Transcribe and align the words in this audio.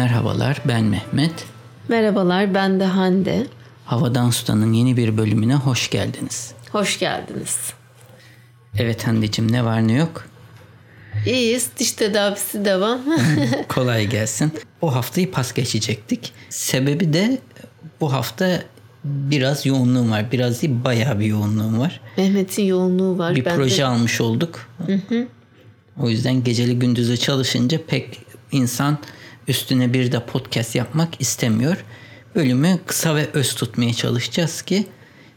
Merhabalar 0.00 0.60
ben 0.68 0.84
Mehmet. 0.84 1.44
Merhabalar 1.88 2.54
ben 2.54 2.80
de 2.80 2.84
Hande. 2.84 3.46
Havadan 3.84 4.30
Sudan'ın 4.30 4.72
yeni 4.72 4.96
bir 4.96 5.16
bölümüne 5.16 5.54
hoş 5.54 5.90
geldiniz. 5.90 6.52
Hoş 6.72 6.98
geldiniz. 6.98 7.58
Evet 8.78 9.06
Hande'cim 9.06 9.52
ne 9.52 9.64
var 9.64 9.88
ne 9.88 9.92
yok? 9.92 10.28
İyiyiz. 11.26 11.70
Diş 11.78 11.92
tedavisi 11.92 12.64
devam. 12.64 12.98
Kolay 13.68 14.06
gelsin. 14.06 14.52
O 14.80 14.94
haftayı 14.94 15.30
pas 15.30 15.52
geçecektik. 15.52 16.32
Sebebi 16.48 17.12
de 17.12 17.38
bu 18.00 18.12
hafta 18.12 18.62
biraz 19.04 19.66
yoğunluğum 19.66 20.10
var. 20.10 20.32
Biraz 20.32 20.62
değil 20.62 20.74
bayağı 20.84 21.20
bir 21.20 21.26
yoğunluğum 21.26 21.78
var. 21.78 22.00
Mehmet'in 22.16 22.64
yoğunluğu 22.64 23.18
var. 23.18 23.34
Bir 23.36 23.44
Ben 23.44 23.56
proje 23.56 23.78
de... 23.78 23.84
almış 23.86 24.20
olduk. 24.20 24.68
O 26.00 26.08
yüzden 26.08 26.44
geceli 26.44 26.78
gündüzü 26.78 27.16
çalışınca 27.16 27.80
pek 27.86 28.18
insan 28.52 28.98
üstüne 29.50 29.92
bir 29.92 30.12
de 30.12 30.20
podcast 30.20 30.74
yapmak 30.74 31.20
istemiyor. 31.20 31.84
Bölümü 32.34 32.78
kısa 32.86 33.16
ve 33.16 33.26
öz 33.32 33.54
tutmaya 33.54 33.94
çalışacağız 33.94 34.62
ki 34.62 34.86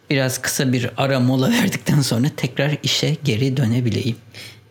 biraz 0.10 0.42
kısa 0.42 0.74
bir 0.74 0.90
ara 0.98 1.20
mola 1.20 1.52
verdikten 1.62 2.02
sonra 2.02 2.28
tekrar 2.38 2.78
işe 2.84 3.18
geri 3.24 3.58
dönebileyim. 3.58 4.16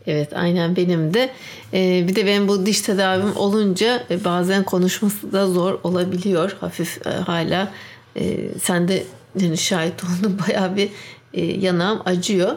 Evet 0.07 0.33
aynen 0.33 0.77
benim 0.77 1.15
de. 1.15 1.31
Ee, 1.75 2.05
bir 2.09 2.17
de 2.17 2.27
benim 2.27 2.49
bu 2.49 2.67
diş 2.67 2.81
tedavim 2.81 3.37
olunca 3.37 4.05
e, 4.11 4.25
bazen 4.25 4.65
konuşması 4.65 5.33
da 5.33 5.47
zor 5.47 5.79
olabiliyor. 5.83 6.57
Hafif 6.61 7.07
e, 7.07 7.11
hala. 7.11 7.73
E, 8.17 8.49
sen 8.63 8.89
de 8.89 9.05
yani 9.41 9.59
şahit 9.59 10.05
oldun 10.05 10.39
bayağı 10.49 10.77
bir 10.77 10.89
e, 11.35 11.45
yanağım 11.45 12.03
acıyor. 12.05 12.57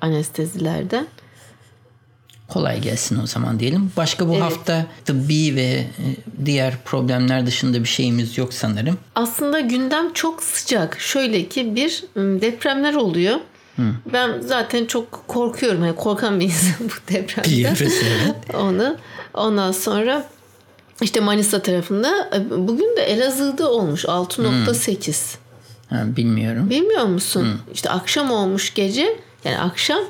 Anestezilerden. 0.00 1.06
Kolay 2.52 2.80
gelsin 2.80 3.20
o 3.22 3.26
zaman 3.26 3.60
diyelim. 3.60 3.92
Başka 3.96 4.28
bu 4.28 4.32
Evet. 4.32 4.42
hafta 4.42 4.86
tıbbi 5.04 5.56
ve 5.56 5.62
e, 5.62 5.86
diğer 6.46 6.74
problemler 6.84 7.46
dışında 7.46 7.80
bir 7.80 7.88
şeyimiz 7.88 8.38
yok 8.38 8.54
sanırım. 8.54 8.98
Aslında 9.14 9.60
gündem 9.60 10.12
çok 10.12 10.42
sıcak. 10.42 11.00
Şöyle 11.00 11.48
ki 11.48 11.74
bir 11.76 12.04
depremler 12.16 12.94
oluyor. 12.94 13.36
Ben 14.12 14.40
zaten 14.40 14.84
çok 14.84 15.24
korkuyorum. 15.28 15.84
Yani 15.84 15.96
korkan 15.96 16.40
bir 16.40 16.44
insan 16.44 16.74
bu 16.80 17.12
depremden. 17.12 17.50
Onu. 18.54 18.96
Ondan 19.34 19.72
sonra 19.72 20.26
işte 21.02 21.20
Manisa 21.20 21.62
tarafında 21.62 22.30
e, 22.36 22.50
bugün 22.68 22.96
de 22.96 23.02
Elazığ'da 23.02 23.70
olmuş 23.70 24.04
6.8. 24.04 25.34
Ha, 25.90 26.02
bilmiyorum. 26.16 26.70
Bilmiyor 26.70 27.04
musun? 27.04 27.60
İşte 27.74 27.90
akşam 27.90 28.30
olmuş 28.30 28.74
gece 28.74 29.16
yani 29.44 29.58
akşam 29.58 30.00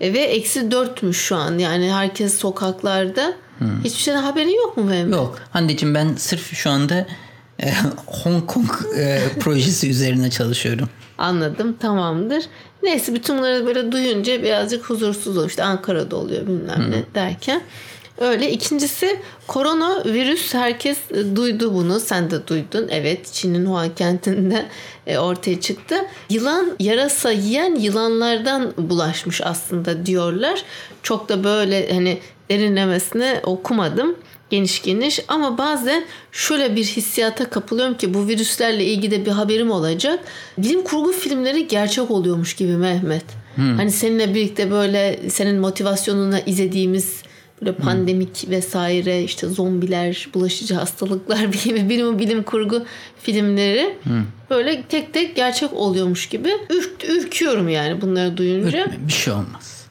e, 0.00 0.12
ve 0.12 0.18
eksi 0.18 0.70
dörtmüş 0.70 1.18
şu 1.18 1.36
an. 1.36 1.58
Yani 1.58 1.92
herkes 1.92 2.38
sokaklarda. 2.38 3.32
Hiçbir 3.84 4.02
şeyden 4.02 4.22
haberin 4.22 4.56
yok 4.56 4.76
mu 4.76 4.90
benim? 4.90 5.12
Yok. 5.12 5.38
Hande'cim 5.50 5.94
ben 5.94 6.14
sırf 6.14 6.54
şu 6.54 6.70
anda 6.70 7.06
e, 7.62 7.72
Hong 8.06 8.46
Kong 8.46 8.70
e, 8.96 9.20
projesi 9.40 9.90
üzerine 9.90 10.30
çalışıyorum. 10.30 10.88
Anladım 11.18 11.76
tamamdır. 11.80 12.44
Neyse 12.82 13.14
bütün 13.14 13.38
bunları 13.38 13.66
böyle 13.66 13.92
duyunca 13.92 14.42
birazcık 14.42 14.84
huzursuz 14.84 15.36
oluyor. 15.36 15.50
İşte 15.50 15.64
Ankara'da 15.64 16.16
oluyor 16.16 16.46
bilmem 16.46 16.90
ne 16.90 17.14
derken. 17.14 17.62
Öyle. 18.20 18.52
İkincisi 18.52 19.20
koronavirüs 19.46 20.54
herkes 20.54 20.98
e, 21.10 21.36
duydu 21.36 21.74
bunu. 21.74 22.00
Sen 22.00 22.30
de 22.30 22.46
duydun. 22.46 22.88
Evet 22.90 23.32
Çin'in 23.32 23.64
Wuhan 23.64 23.94
kentinden 23.94 24.66
e, 25.06 25.18
ortaya 25.18 25.60
çıktı. 25.60 25.96
Yılan 26.30 26.76
yarasa 26.80 27.32
yiyen 27.32 27.74
yılanlardan 27.74 28.72
bulaşmış 28.78 29.40
aslında 29.44 30.06
diyorlar. 30.06 30.62
Çok 31.02 31.28
da 31.28 31.44
böyle 31.44 31.92
hani 31.94 32.18
derinlemesine 32.50 33.40
okumadım 33.44 34.16
geniş 34.50 34.82
geniş 34.82 35.20
ama 35.28 35.58
bazen 35.58 36.04
şöyle 36.32 36.76
bir 36.76 36.84
hissiyata 36.84 37.50
kapılıyorum 37.50 37.96
ki 37.96 38.14
bu 38.14 38.28
virüslerle 38.28 38.84
ilgili 38.84 39.10
de 39.10 39.26
bir 39.26 39.30
haberim 39.30 39.70
olacak. 39.70 40.20
Bilim 40.58 40.82
kurgu 40.82 41.12
filmleri 41.12 41.68
gerçek 41.68 42.10
oluyormuş 42.10 42.56
gibi 42.56 42.76
Mehmet. 42.76 43.24
Hani 43.76 43.90
seninle 43.90 44.34
birlikte 44.34 44.70
böyle 44.70 45.20
senin 45.30 45.60
motivasyonuna 45.60 46.40
izlediğimiz 46.40 47.22
böyle 47.60 47.72
pandemik 47.72 48.50
vesaire 48.50 49.22
işte 49.22 49.46
zombiler, 49.46 50.28
bulaşıcı 50.34 50.74
hastalıklar 50.74 51.44
gibi 51.64 51.88
bilim 51.88 52.18
bilim 52.18 52.42
kurgu 52.42 52.84
filmleri 53.22 53.98
böyle 54.50 54.82
tek 54.82 55.12
tek 55.14 55.36
gerçek 55.36 55.72
oluyormuş 55.72 56.28
gibi 56.28 56.52
ürk, 56.70 57.04
ürküyorum 57.08 57.68
yani 57.68 58.00
bunları 58.00 58.36
duyunca. 58.36 58.78
Ürkme, 58.78 58.98
bir 59.06 59.12
şey 59.12 59.32
olmaz. 59.32 59.86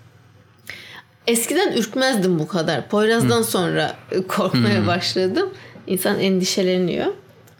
Eskiden 1.27 1.73
ürkmezdim 1.73 2.39
bu 2.39 2.47
kadar. 2.47 2.87
Poyraz'dan 2.87 3.41
sonra 3.41 3.97
korkmaya 4.27 4.87
başladım. 4.87 5.49
İnsan 5.87 6.19
endişeleniyor. 6.19 7.05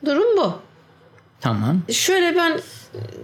Durum 0.05 0.37
bu. 0.37 0.53
Tamam. 1.41 1.81
Şöyle 1.91 2.35
ben 2.35 2.59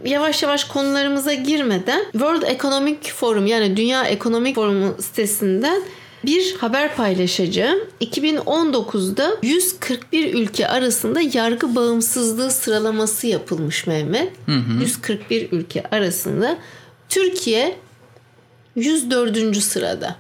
yavaş 0.06 0.44
yavaş 0.44 0.64
konularımıza 0.64 1.34
girmeden 1.34 2.04
World 2.12 2.42
Economic 2.42 2.98
Forum 3.02 3.48
yani 3.48 3.78
Dünya 3.78 4.04
Ekonomik 4.04 4.56
Forumu 4.56 4.96
sitesinden 5.02 5.82
bir 6.26 6.56
haber 6.56 6.96
paylaşacağım. 6.96 7.80
2019'da 8.02 9.38
141 9.44 10.34
ülke 10.34 10.68
arasında 10.68 11.22
yargı 11.34 11.76
bağımsızlığı 11.76 12.52
sıralaması 12.52 13.28
yapılmış 13.28 13.88
Mehmet. 13.88 14.34
141 14.82 15.52
ülke 15.52 15.84
arasında 15.92 16.58
Türkiye 17.10 17.78
104. 18.76 19.58
sırada. 19.58 20.16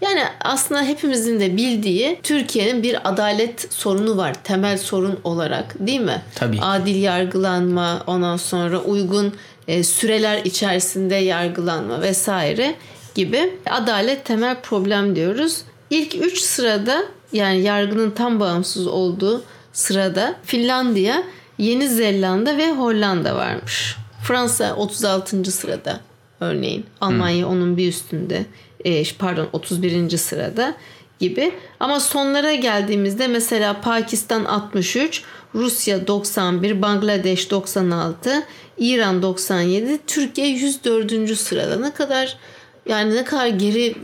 Yani 0.00 0.20
aslında 0.40 0.82
hepimizin 0.82 1.40
de 1.40 1.56
bildiği 1.56 2.20
Türkiye'nin 2.22 2.82
bir 2.82 3.08
adalet 3.08 3.74
sorunu 3.74 4.16
var 4.16 4.34
temel 4.44 4.78
sorun 4.78 5.20
olarak 5.24 5.86
değil 5.86 6.00
mi? 6.00 6.22
Tabii. 6.34 6.60
Adil 6.60 7.02
yargılanma 7.02 8.02
ondan 8.06 8.36
sonra 8.36 8.80
uygun 8.80 9.34
e, 9.68 9.84
süreler 9.84 10.44
içerisinde 10.44 11.14
yargılanma 11.14 12.02
vesaire 12.02 12.74
gibi 13.18 13.52
adalet 13.66 14.24
temel 14.24 14.56
problem 14.62 15.16
diyoruz. 15.16 15.62
İlk 15.90 16.14
3 16.14 16.38
sırada 16.38 17.04
yani 17.32 17.60
yargının 17.60 18.10
tam 18.10 18.40
bağımsız 18.40 18.86
olduğu 18.86 19.42
sırada 19.72 20.36
Finlandiya, 20.44 21.22
Yeni 21.58 21.88
Zelanda 21.88 22.56
ve 22.56 22.70
Hollanda 22.70 23.36
varmış. 23.36 23.96
Fransa 24.22 24.74
36. 24.74 25.52
sırada 25.52 26.00
örneğin. 26.40 26.86
Almanya 27.00 27.48
onun 27.48 27.76
bir 27.76 27.88
üstünde. 27.88 28.46
E, 28.84 29.04
pardon 29.14 29.48
31. 29.52 30.18
sırada 30.18 30.74
gibi. 31.18 31.52
Ama 31.80 32.00
sonlara 32.00 32.54
geldiğimizde 32.54 33.26
mesela 33.26 33.80
Pakistan 33.80 34.44
63, 34.44 35.22
Rusya 35.54 36.06
91, 36.06 36.82
Bangladeş 36.82 37.50
96, 37.50 38.42
İran 38.78 39.22
97, 39.22 39.98
Türkiye 40.06 40.48
104. 40.48 41.38
sırada. 41.38 41.76
Ne 41.76 41.92
kadar 41.92 42.38
yani 42.88 43.16
ne 43.16 43.24
kadar 43.24 43.46
geri 43.46 43.94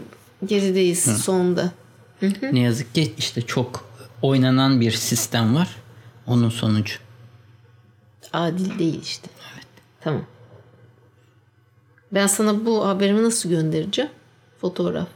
gerideyiz 0.47 1.05
sonunda. 1.23 1.73
Ne 2.43 2.61
yazık 2.61 2.95
ki 2.95 3.15
işte 3.19 3.43
çok 3.43 3.89
oynanan 4.23 4.81
bir 4.81 4.91
sistem 4.91 5.55
var. 5.55 5.69
Onun 6.27 6.49
sonucu. 6.49 6.95
Adil 8.33 8.79
değil 8.79 9.03
işte. 9.03 9.29
Evet. 9.55 9.67
Tamam. 10.01 10.25
Ben 12.13 12.27
sana 12.27 12.67
bu 12.67 12.87
haberimi 12.87 13.23
nasıl 13.25 13.49
göndereceğim? 13.51 14.11
Fotoğraf. 14.61 15.09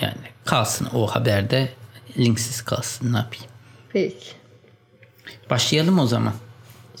Yani 0.00 0.14
kalsın 0.44 0.88
o 0.94 1.06
haberde 1.06 1.68
linksiz 2.18 2.62
kalsın 2.62 3.12
ne 3.12 3.16
yapayım. 3.16 3.46
Peki. 3.92 4.26
Başlayalım 5.50 5.98
o 5.98 6.06
zaman. 6.06 6.32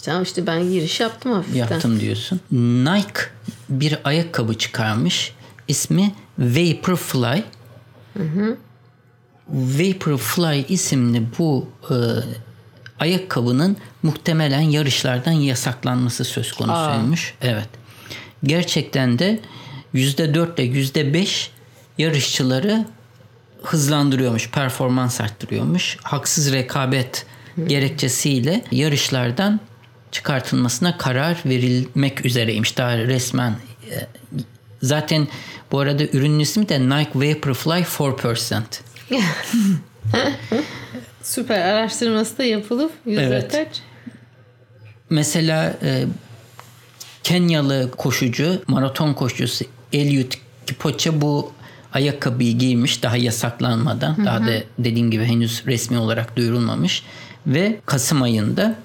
Tamam 0.02 0.22
işte 0.22 0.46
ben 0.46 0.62
giriş 0.62 1.00
yaptım 1.00 1.32
hafiften. 1.32 1.58
Yaptım 1.58 2.00
diyorsun. 2.00 2.40
Nike 2.52 3.20
bir 3.68 3.98
ayakkabı 4.04 4.58
çıkarmış. 4.58 5.34
İsmi 5.68 6.14
Vaporfly. 6.38 7.42
Vaporfly 9.48 10.64
isimli 10.68 11.22
bu 11.38 11.68
e, 11.90 11.94
ayakkabının 13.00 13.76
muhtemelen 14.02 14.60
yarışlardan 14.60 15.32
yasaklanması 15.32 16.24
söz 16.24 16.52
konusuymuş. 16.52 17.34
Evet. 17.42 17.68
Gerçekten 18.44 19.18
de 19.18 19.40
%4 19.94 20.60
ile 20.60 20.80
%5 20.80 21.48
yarışçıları 21.98 22.86
hızlandırıyormuş, 23.62 24.50
performans 24.50 25.20
arttırıyormuş. 25.20 25.96
Haksız 26.02 26.52
rekabet 26.52 27.26
gerekçesiyle 27.66 28.64
yarışlardan 28.70 29.60
çıkartılmasına 30.12 30.98
karar 30.98 31.42
verilmek 31.46 32.26
üzereymiş. 32.26 32.78
Daha 32.78 32.98
resmen 32.98 33.50
e, 33.90 34.06
zaten 34.82 35.28
bu 35.72 35.78
arada 35.78 36.04
ürünün 36.04 36.38
ismi 36.38 36.68
de 36.68 36.80
Nike 36.80 37.10
Vaporfly 37.14 37.82
4%. 37.82 38.62
Süper 41.22 41.60
araştırması 41.60 42.38
da 42.38 42.44
yapılıp 42.44 42.92
yüzde 43.06 43.22
Evet. 43.22 43.52
kaç? 43.52 43.80
Mesela 45.10 45.78
e, 45.82 46.04
Kenyalı 47.22 47.90
koşucu, 47.96 48.62
maraton 48.66 49.14
koşucusu 49.14 49.64
Eliud 49.92 50.32
Kipchoge 50.66 51.20
bu 51.20 51.52
ayakkabıyı 51.92 52.58
giymiş 52.58 53.02
daha 53.02 53.16
yasaklanmadan. 53.16 54.24
Daha 54.26 54.40
da 54.46 54.52
dediğim 54.78 55.10
gibi 55.10 55.24
henüz 55.24 55.62
resmi 55.66 55.98
olarak 55.98 56.36
duyurulmamış. 56.36 57.02
Ve 57.46 57.80
Kasım 57.86 58.22
ayında 58.22 58.78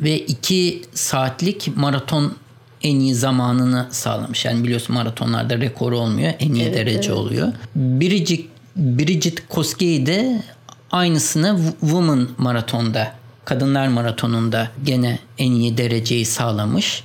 ve 0.00 0.18
2 0.18 0.82
saatlik 0.94 1.76
maraton 1.76 2.34
en 2.82 3.00
iyi 3.00 3.14
zamanını 3.14 3.86
sağlamış. 3.90 4.44
Yani 4.44 4.64
biliyorsun 4.64 4.94
maratonlarda 4.94 5.60
rekor 5.60 5.92
olmuyor. 5.92 6.32
En 6.38 6.54
iyi 6.54 6.64
Evet, 6.64 6.74
derece 6.76 7.08
evet. 7.10 7.18
oluyor. 7.20 7.52
Bridget, 7.76 8.44
Bridget 8.76 9.48
Koskei 9.48 10.06
de 10.06 10.42
aynısını 10.90 11.46
W- 11.46 11.80
Women 11.80 12.28
maratonda 12.38 13.12
kadınlar 13.44 13.88
maratonunda 13.88 14.70
gene 14.84 15.18
en 15.38 15.52
iyi 15.52 15.78
dereceyi 15.78 16.24
sağlamış. 16.24 17.04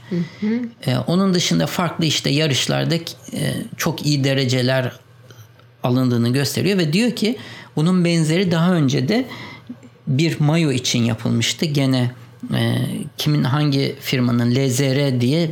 Ee, 0.87 0.97
onun 1.07 1.33
dışında 1.33 1.67
farklı 1.67 2.05
işte 2.05 2.29
yarışlarda 2.29 2.95
e, 2.95 3.01
çok 3.77 4.05
iyi 4.05 4.23
dereceler 4.23 4.91
alındığını 5.83 6.29
gösteriyor 6.33 6.77
ve 6.77 6.93
diyor 6.93 7.11
ki 7.11 7.37
bunun 7.75 8.05
benzeri 8.05 8.51
daha 8.51 8.73
önce 8.73 9.07
de 9.07 9.25
bir 10.07 10.39
mayo 10.39 10.71
için 10.71 11.03
yapılmıştı. 11.03 11.65
Gene 11.65 12.11
e, 12.53 12.75
kimin 13.17 13.43
hangi 13.43 13.95
firmanın 14.01 14.51
LZR 14.55 15.21
diye 15.21 15.51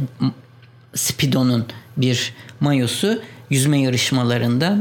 Speedo'nun 0.96 1.66
bir 1.98 2.34
mayosu 2.60 3.22
yüzme 3.50 3.82
yarışmalarında 3.82 4.78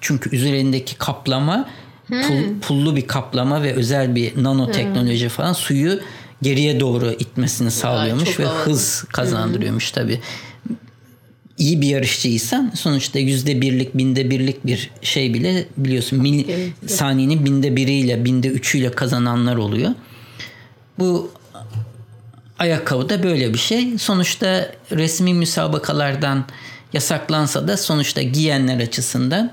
çünkü 0.00 0.36
üzerindeki 0.36 0.96
kaplama 0.98 1.68
pul- 2.10 2.60
pullu 2.60 2.96
bir 2.96 3.06
kaplama 3.06 3.62
ve 3.62 3.72
özel 3.74 4.14
bir 4.14 4.42
nanoteknoloji 4.44 5.28
falan 5.28 5.52
suyu 5.52 6.00
geriye 6.42 6.80
doğru 6.80 7.12
itmesini 7.12 7.70
sağlıyormuş 7.70 8.24
çok 8.30 8.40
ve 8.40 8.44
havalı. 8.44 8.58
hız 8.64 9.04
kazandırıyormuş 9.12 9.90
tabi 9.90 10.20
iyi 11.58 11.80
bir 11.80 11.86
yarışçıysan 11.86 12.72
sonuçta 12.74 13.18
yüzde 13.18 13.60
birlik 13.60 13.96
binde 13.96 14.30
birlik 14.30 14.66
bir 14.66 14.90
şey 15.02 15.34
bile 15.34 15.66
biliyorsun 15.76 16.18
mil, 16.18 16.48
Evet. 16.48 16.72
saniyenin 16.86 17.44
binde 17.44 17.76
biriyle 17.76 18.24
binde 18.24 18.48
üçüyle 18.48 18.90
kazananlar 18.90 19.56
oluyor. 19.56 19.90
Bu 20.98 21.30
ayakkabı 22.60 23.08
da 23.08 23.22
böyle 23.22 23.54
bir 23.54 23.58
şey. 23.58 23.98
Sonuçta 23.98 24.72
resmi 24.92 25.34
müsabakalardan 25.34 26.44
yasaklansa 26.92 27.68
da 27.68 27.76
sonuçta 27.76 28.22
giyenler 28.22 28.80
açısından 28.80 29.52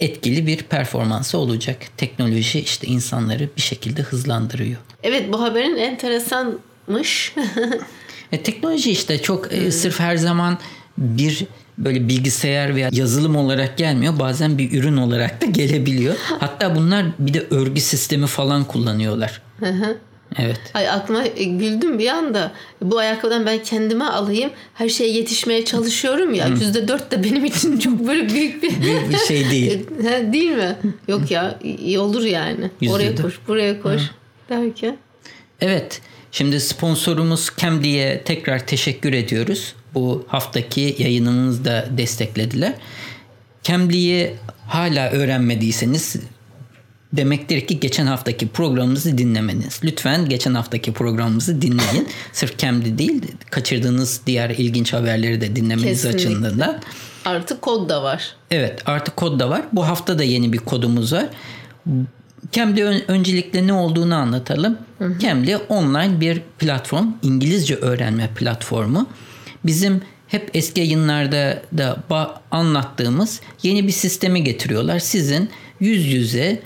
etkili 0.00 0.46
bir 0.46 0.62
performansı 0.62 1.38
olacak. 1.38 1.76
Teknoloji 1.96 2.60
işte 2.60 2.86
insanları 2.86 3.48
bir 3.56 3.62
şekilde 3.62 4.02
hızlandırıyor. 4.02 4.76
Evet 5.02 5.32
bu 5.32 5.42
haberin 5.42 5.76
enteresanmış. 5.76 7.34
E, 8.32 8.42
teknoloji 8.42 8.90
işte 8.90 9.22
çok 9.22 9.52
e, 9.52 9.70
sırf 9.70 10.00
her 10.00 10.16
zaman 10.16 10.58
bir 10.98 11.46
böyle 11.78 12.08
bilgisayar 12.08 12.74
veya 12.74 12.88
yazılım 12.92 13.36
olarak 13.36 13.78
gelmiyor. 13.78 14.18
Bazen 14.18 14.58
bir 14.58 14.78
ürün 14.78 14.96
olarak 14.96 15.42
da 15.42 15.46
gelebiliyor. 15.46 16.14
Hatta 16.40 16.76
bunlar 16.76 17.06
bir 17.18 17.34
de 17.34 17.46
örgü 17.50 17.80
sistemi 17.80 18.26
falan 18.26 18.64
kullanıyorlar. 18.64 19.42
Evet. 20.38 20.60
Ay 20.74 20.88
aklıma 20.88 21.24
e, 21.24 21.44
güldüm 21.44 21.98
bir 21.98 22.08
anda. 22.08 22.52
Bu 22.82 22.98
ayakkabıdan 22.98 23.46
ben 23.46 23.62
kendime 23.62 24.04
alayım. 24.04 24.50
Her 24.74 24.88
şeye 24.88 25.10
yetişmeye 25.10 25.64
çalışıyorum 25.64 26.34
ya. 26.34 26.46
Yüzde 26.46 26.88
dört 26.88 27.10
de 27.10 27.24
benim 27.24 27.44
için 27.44 27.78
çok 27.84 28.06
böyle 28.06 28.28
büyük 28.28 28.62
bir... 28.62 28.82
Büyük 28.82 29.10
bir 29.10 29.18
şey 29.18 29.50
değil. 29.50 29.86
Ha, 30.02 30.32
değil 30.32 30.50
mi? 30.50 30.76
Yok 31.08 31.30
ya 31.30 31.58
iyi 31.62 31.98
olur 31.98 32.24
yani. 32.24 32.70
Yüzde 32.80 32.94
Oraya 32.94 33.16
dört. 33.16 33.22
koş, 33.22 33.40
buraya 33.48 33.82
koş 33.82 34.02
derken. 34.48 34.96
Evet. 35.60 36.00
Şimdi 36.32 36.60
sponsorumuz 36.60 37.50
Cam.D'ye 37.56 38.22
tekrar 38.24 38.66
teşekkür 38.66 39.12
ediyoruz. 39.12 39.74
Bu 39.94 40.24
haftaki 40.28 40.96
yayınımızı 40.98 41.64
da 41.64 41.88
desteklediler. 41.90 42.72
Cam.D'yi 43.62 44.34
hala 44.68 45.10
öğrenmediyseniz 45.10 46.16
demektir 47.16 47.66
ki 47.66 47.80
geçen 47.80 48.06
haftaki 48.06 48.48
programımızı 48.48 49.18
dinlemeniz. 49.18 49.80
Lütfen 49.84 50.28
geçen 50.28 50.54
haftaki 50.54 50.92
programımızı 50.92 51.62
dinleyin. 51.62 52.08
Sırf 52.32 52.58
Cam.D 52.58 52.98
değil, 52.98 53.22
kaçırdığınız 53.50 54.20
diğer 54.26 54.50
ilginç 54.50 54.92
haberleri 54.92 55.40
de 55.40 55.56
dinlemeniz 55.56 56.02
Kesinlikle. 56.02 56.28
açısından. 56.46 56.80
Artık 57.24 57.62
kod 57.62 57.88
da 57.88 58.02
var. 58.02 58.36
Evet 58.50 58.82
artık 58.86 59.16
kod 59.16 59.40
da 59.40 59.50
var. 59.50 59.62
Bu 59.72 59.86
hafta 59.88 60.18
da 60.18 60.22
yeni 60.24 60.52
bir 60.52 60.58
kodumuz 60.58 61.12
var. 61.12 61.26
Cambly 62.52 62.82
ön- 62.82 63.02
öncelikle 63.08 63.66
ne 63.66 63.72
olduğunu 63.72 64.14
anlatalım. 64.14 64.78
Cambly 65.20 65.56
online 65.68 66.20
bir 66.20 66.40
platform, 66.58 67.06
İngilizce 67.22 67.74
öğrenme 67.76 68.30
platformu. 68.36 69.08
Bizim 69.66 70.00
hep 70.28 70.50
eski 70.54 70.80
yayınlarda 70.80 71.62
da 71.78 71.96
anlattığımız 72.50 73.40
yeni 73.62 73.86
bir 73.86 73.92
sistemi 73.92 74.44
getiriyorlar. 74.44 74.98
Sizin 74.98 75.50
yüz 75.80 76.06
yüze 76.06 76.62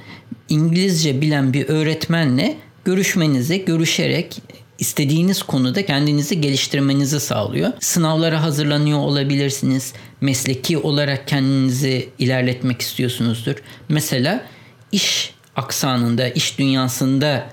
İngilizce 0.49 1.21
bilen 1.21 1.53
bir 1.53 1.69
öğretmenle 1.69 2.57
görüşmenize, 2.85 3.57
görüşerek 3.57 4.43
istediğiniz 4.79 5.43
konuda 5.43 5.87
kendinizi 5.87 6.41
geliştirmenizi 6.41 7.21
sağlıyor. 7.21 7.73
Sınavlara 7.81 8.43
hazırlanıyor 8.43 8.99
olabilirsiniz. 8.99 9.93
Mesleki 10.21 10.79
olarak 10.79 11.29
kendinizi 11.29 12.09
ilerletmek 12.19 12.81
istiyorsunuzdur. 12.81 13.55
Mesela 13.89 14.45
iş 14.93 15.35
aksanında, 15.57 16.29
iş 16.29 16.59
dünyasında 16.59 17.51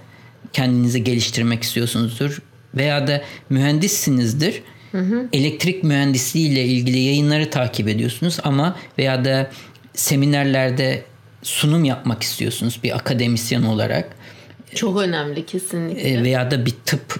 kendinizi 0.53 1.03
geliştirmek 1.03 1.63
istiyorsunuzdur. 1.63 2.41
Veya 2.75 3.07
da 3.07 3.21
mühendissinizdir. 3.49 4.61
Elektrik 5.33 5.83
mühendisliği 5.83 6.49
ile 6.49 6.65
ilgili 6.65 6.99
yayınları 6.99 7.49
takip 7.49 7.87
ediyorsunuz 7.87 8.37
ama 8.43 8.77
veya 8.97 9.25
da 9.25 9.51
seminerlerde 9.93 11.03
sunum 11.45 11.83
yapmak 11.85 12.23
istiyorsunuz 12.23 12.79
bir 12.83 12.95
akademisyen 12.95 13.63
olarak 13.63 14.09
Çok 14.75 15.01
önemli 15.01 15.45
kesinlikle. 15.45 16.09
e, 16.09 16.23
veya 16.23 16.51
da 16.51 16.65
bir 16.65 16.73
tıp 16.85 17.19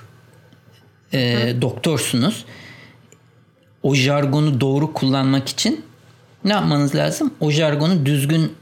e, 1.14 1.54
doktorsunuz. 1.62 2.46
O 3.84 3.96
jargonu 3.96 4.62
doğru 4.62 4.94
kullanmak 4.94 5.50
için 5.50 5.86
ne 6.44 6.54
yapmanız 6.54 6.96
lazım? 6.96 7.34
O 7.40 7.52
jargonu 7.52 8.06
düzgün 8.06 8.54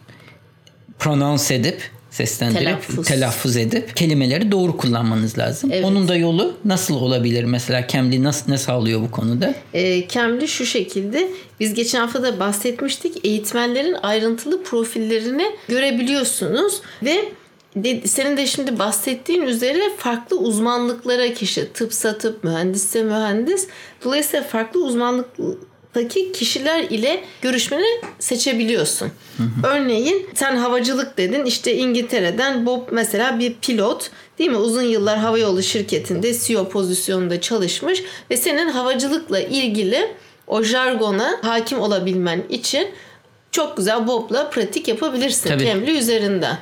pronounce 1.00 1.56
edip 1.56 1.92
seslendirip 2.14 2.66
Telaffuz. 2.66 3.08
telaffuz 3.08 3.58
edip 3.58 3.96
kelimeleri 3.96 4.52
doğru 4.52 4.78
kullanmanız 4.78 5.38
lazım. 5.38 5.70
Evet. 5.74 5.86
Onun 5.86 6.08
da 6.08 6.16
yolu 6.16 6.54
nasıl 6.66 6.96
olabilir? 6.96 7.44
Mesela 7.44 7.88
Cambly 7.88 8.24
nasıl 8.24 8.52
ne 8.52 8.58
sağlıyor 8.58 9.02
bu 9.02 9.12
konuda? 9.12 9.56
E, 9.74 10.08
Cambly 10.08 10.48
şu 10.48 10.66
şekilde 10.66 11.28
biz 11.60 11.74
geçen 11.74 12.00
hafta 12.00 12.24
da 12.24 12.40
bahsetmiştik 12.40 13.26
eğitmenlerin 13.26 13.94
ayrıntılı 13.94 14.64
profillerini 14.64 15.46
görebiliyorsunuz 15.68 16.82
ve 17.04 17.26
senin 18.06 18.38
de 18.38 18.48
şimdi 18.48 18.80
bahsettiğin 18.80 19.42
üzere 19.42 19.82
farklı 19.98 20.38
uzmanlıklara 20.38 21.34
kişi 21.34 21.74
tıpsa 21.74 22.18
tıp 22.18 22.44
mühendisse 22.44 23.04
mühendis 23.04 23.68
dolayısıyla 24.04 24.44
farklı 24.46 24.80
uzmanlıktaki 25.94 26.32
kişiler 26.32 26.84
ile 26.84 27.24
görüşmeni 27.42 27.86
seçebiliyorsun. 28.20 29.12
Örneğin 29.64 30.30
sen 30.34 30.56
havacılık 30.56 31.18
dedin 31.18 31.46
işte 31.46 31.76
İngiltere'den 31.76 32.66
Bob 32.66 32.82
mesela 32.92 33.40
bir 33.40 33.54
pilot 33.54 34.12
değil 34.40 34.50
mi 34.50 34.58
uzun 34.58 34.82
yıllar 34.82 35.18
havayolu 35.18 35.64
şirketinde 35.64 36.34
CEO 36.34 36.70
pozisyonunda 36.70 37.42
çalışmış 37.42 38.04
ve 38.32 38.38
senin 38.38 38.70
havacılıkla 38.70 39.40
ilgili 39.40 40.12
o 40.48 40.64
jargona 40.64 41.40
hakim 41.42 41.80
olabilmen 41.80 42.44
için 42.50 42.88
çok 43.52 43.78
güzel 43.78 44.08
Bob'la 44.08 44.50
pratik 44.50 44.88
yapabilirsin 44.88 45.50
Tabii. 45.50 45.66
Cambly 45.66 45.98
üzerinden. 45.98 46.58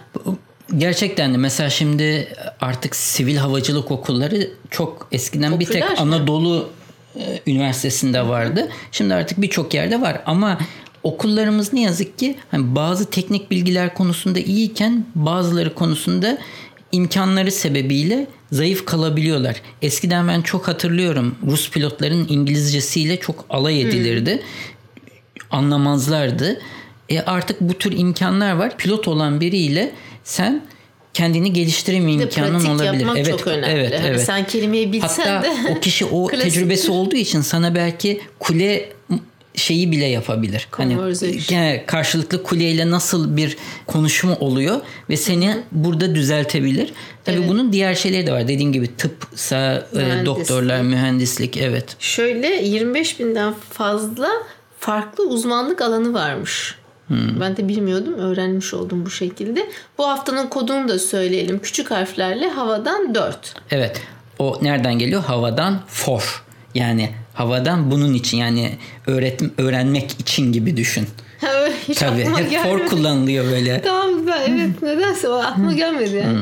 Gerçekten 0.77 1.33
de 1.33 1.38
mesela 1.38 1.69
şimdi 1.69 2.27
artık 2.61 2.95
sivil 2.95 3.35
havacılık 3.35 3.91
okulları 3.91 4.50
çok 4.69 5.07
eskiden 5.11 5.59
bir 5.59 5.65
Popüler 5.65 5.88
tek 5.88 5.91
mi? 5.91 5.97
Anadolu 5.97 6.69
Üniversitesi'nde 7.48 8.27
vardı. 8.27 8.70
Şimdi 8.91 9.13
artık 9.13 9.41
birçok 9.41 9.74
yerde 9.74 10.01
var 10.01 10.22
ama 10.25 10.58
okullarımız 11.03 11.74
ne 11.74 11.82
yazık 11.82 12.20
ki 12.20 12.38
hani 12.51 12.75
bazı 12.75 13.10
teknik 13.10 13.51
bilgiler 13.51 13.94
konusunda 13.94 14.39
iyiyken 14.39 15.06
bazıları 15.15 15.75
konusunda 15.75 16.38
imkanları 16.91 17.51
sebebiyle 17.51 18.27
zayıf 18.51 18.86
kalabiliyorlar. 18.86 19.62
Eskiden 19.82 20.27
ben 20.27 20.41
çok 20.41 20.68
hatırlıyorum 20.68 21.36
Rus 21.48 21.72
pilotların 21.72 22.27
İngilizcesiyle 22.30 23.20
çok 23.20 23.46
alay 23.50 23.82
edilirdi. 23.82 24.44
Anlamazlardı. 25.51 26.62
E 27.10 27.20
artık 27.22 27.62
bu 27.62 27.74
tür 27.74 27.91
imkanlar 27.98 28.51
var. 28.53 28.77
Pilot 28.77 29.08
olan 29.08 29.41
biriyle 29.41 29.91
sen 30.24 30.63
kendini 31.13 31.53
geliştirme 31.53 32.12
imkanın 32.12 32.65
olabilir. 32.65 32.94
yapmak 33.00 33.18
evet, 33.18 33.30
çok 33.30 33.48
önemli. 33.48 33.65
evet, 33.72 34.00
Hani 34.00 34.08
evet. 34.08 34.24
sen 34.24 34.48
kelimeyi 34.48 34.91
bilsen 34.94 35.08
Hatta 35.08 35.44
de 35.44 35.51
o 35.77 35.80
kişi 35.80 36.06
o 36.06 36.27
tecrübesi 36.32 36.91
olduğu 36.91 37.15
için 37.15 37.41
sana 37.41 37.75
belki 37.75 38.22
kule 38.39 38.89
şeyi 39.56 39.91
bile 39.91 40.06
yapabilir. 40.06 40.68
Hani 40.72 40.94
Conversation. 40.96 41.58
yani 41.58 41.84
karşılıklı 41.88 42.44
kuleyle 42.44 42.89
nasıl 42.89 43.38
bir 43.38 43.58
konuşma 43.88 44.36
oluyor 44.36 44.82
ve 45.10 45.18
seni 45.18 45.58
burada 45.72 46.15
düzeltebilir. 46.15 46.94
Tabii 47.25 47.38
Evet. 47.38 47.50
bunun 47.50 47.74
diğer 47.74 47.96
şeyleri 47.96 48.27
de 48.27 48.32
var. 48.32 48.48
Dediğim 48.48 48.74
gibi 48.74 48.96
tıpsa, 48.98 49.88
e, 49.94 49.98
Mühendislik. 49.98 50.25
doktorlar, 50.25 50.82
mühendislik 50.82 51.58
evet. 51.58 51.86
Şöyle 52.00 52.48
25 52.48 53.20
binden 53.20 53.53
fazla 53.70 54.30
farklı 54.80 55.27
uzmanlık 55.27 55.82
alanı 55.82 56.13
varmış. 56.13 56.75
Ben 57.39 57.58
de 57.58 57.68
bilmiyordum. 57.68 58.13
Öğrenmiş 58.13 58.74
oldum 58.74 59.06
bu 59.06 59.10
şekilde. 59.10 59.70
Bu 59.98 60.08
haftanın 60.08 60.48
kodunu 60.48 60.88
da 60.88 61.00
söyleyelim. 61.00 61.60
Küçük 61.60 61.91
harflerle 61.91 62.50
havadan 62.50 63.15
4. 63.15 63.53
Evet. 63.72 64.01
O 64.39 64.60
nereden 64.62 65.00
geliyor? 65.00 65.24
Havadan 65.24 65.80
for. 65.88 66.44
Yani 66.75 67.10
havadan 67.34 67.91
bunun 67.91 68.13
için 68.13 68.38
yani 68.38 68.77
öğretim 69.08 69.53
öğrenmek 69.58 70.12
için 70.20 70.53
gibi 70.53 70.77
düşün. 70.77 71.08
Hiç 71.88 71.98
Tabii 71.98 72.24
hep 72.24 72.36
for 72.36 72.50
gelmedi. 72.50 72.89
kullanılıyor 72.89 73.46
böyle. 73.51 73.82
Tamam 73.82 74.27
ben 74.27 74.51
evet 74.51 74.82
nedense 74.82 75.30
o 75.30 75.34
aklıma 75.34 75.74
gelmedi 75.74 76.15
yani. 76.15 76.39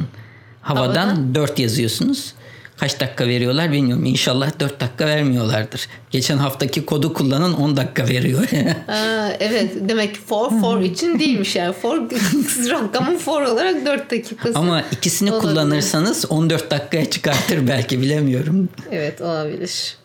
Havadan, 0.61 1.07
Havadan. 1.07 1.35
4 1.35 1.59
yazıyorsunuz. 1.59 2.33
Kaç 2.79 2.99
dakika 2.99 3.27
veriyorlar 3.27 3.71
bilmiyorum. 3.71 4.05
İnşallah 4.05 4.59
4 4.59 4.79
dakika 4.81 5.05
vermiyorlardır. 5.05 5.87
Geçen 6.11 6.37
haftaki 6.37 6.85
kodu 6.85 7.13
kullanan 7.13 7.61
10 7.61 7.77
dakika 7.77 8.07
veriyor. 8.07 8.43
Aa, 8.87 9.29
evet 9.39 9.71
demek 9.89 10.13
ki 10.13 10.19
for 10.21 10.49
for 10.61 10.81
için 10.81 11.19
değilmiş 11.19 11.55
yani. 11.55 11.73
For 11.73 11.97
rakamın 12.71 13.17
for 13.17 13.41
olarak 13.41 13.85
4 13.85 14.11
dakikası. 14.11 14.59
Ama 14.59 14.83
ikisini 14.91 15.31
Olabilir. 15.31 15.49
kullanırsanız 15.49 16.25
14 16.31 16.71
dakikaya 16.71 17.09
çıkartır 17.09 17.67
belki 17.67 18.01
bilemiyorum. 18.01 18.69
Evet 18.91 19.21
olabilir. 19.21 19.95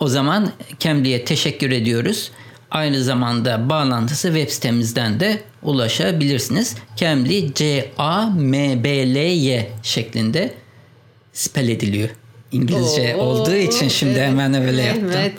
O 0.00 0.08
zaman 0.08 0.50
Cambly'e 0.78 1.24
teşekkür 1.24 1.70
ediyoruz. 1.70 2.30
Aynı 2.70 3.04
zamanda 3.04 3.70
bağlantısı 3.70 4.28
web 4.28 4.48
sitemizden 4.50 5.20
de 5.20 5.42
ulaşabilirsiniz. 5.62 6.76
Cambly 6.96 7.54
C-A-M-B-L-Y 7.54 9.70
şeklinde 9.82 10.54
spell 11.34 11.68
ediliyor. 11.68 12.08
İngilizce 12.52 13.16
Oo, 13.16 13.20
olduğu 13.22 13.54
için 13.54 13.88
şimdi 13.88 14.18
evet, 14.18 14.28
hemen 14.28 14.54
öyle 14.54 14.82
yaptım. 14.82 15.10
Evet. 15.14 15.34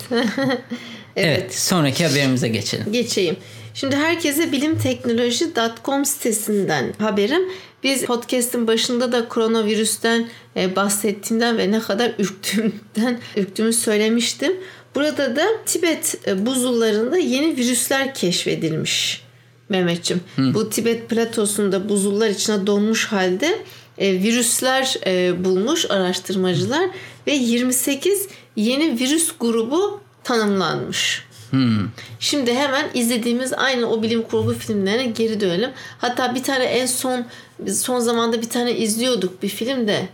Evet. 1.15 1.55
sonraki 1.55 2.07
haberimize 2.07 2.47
geçelim. 2.47 2.91
Geçeyim. 2.91 3.37
Şimdi 3.73 3.95
herkese 3.95 4.51
bilimteknoloji.com 4.51 6.05
sitesinden 6.05 6.93
haberim. 6.99 7.41
Biz 7.83 8.05
podcast'in 8.05 8.67
başında 8.67 9.11
da 9.11 9.27
koronavirüsten 9.27 10.27
e, 10.57 10.75
bahsettiğimden 10.75 11.57
ve 11.57 11.71
ne 11.71 11.79
kadar 11.79 12.11
ürktüğümden 12.19 13.19
ürktüğümü 13.35 13.73
söylemiştim. 13.73 14.53
Burada 14.95 15.35
da 15.35 15.45
Tibet 15.65 16.15
e, 16.27 16.45
buzullarında 16.45 17.17
yeni 17.17 17.57
virüsler 17.57 18.13
keşfedilmiş. 18.13 19.25
Mehmetçim. 19.69 20.21
Bu 20.37 20.69
Tibet 20.69 21.09
platosunda 21.09 21.89
buzullar 21.89 22.29
içine 22.29 22.67
donmuş 22.67 23.05
halde 23.05 23.57
e, 23.97 24.13
virüsler 24.13 24.95
e, 25.05 25.45
bulmuş 25.45 25.91
araştırmacılar 25.91 26.89
ve 27.27 27.33
28 27.33 28.27
yeni 28.55 28.99
virüs 28.99 29.31
grubu 29.39 30.01
tanımlanmış. 30.23 31.25
Şimdi 32.19 32.53
hemen 32.53 32.89
izlediğimiz 32.93 33.53
aynı 33.53 33.89
o 33.89 34.03
bilim 34.03 34.21
kurgu 34.21 34.53
filmlerine 34.53 35.05
geri 35.05 35.41
dönelim. 35.41 35.69
Hatta 35.97 36.35
bir 36.35 36.43
tane 36.43 36.63
en 36.63 36.85
son 36.85 37.25
son 37.73 37.99
zamanda 37.99 38.41
bir 38.41 38.49
tane 38.49 38.77
izliyorduk 38.77 39.43
bir 39.43 39.49
film 39.49 39.87
de. 39.87 40.07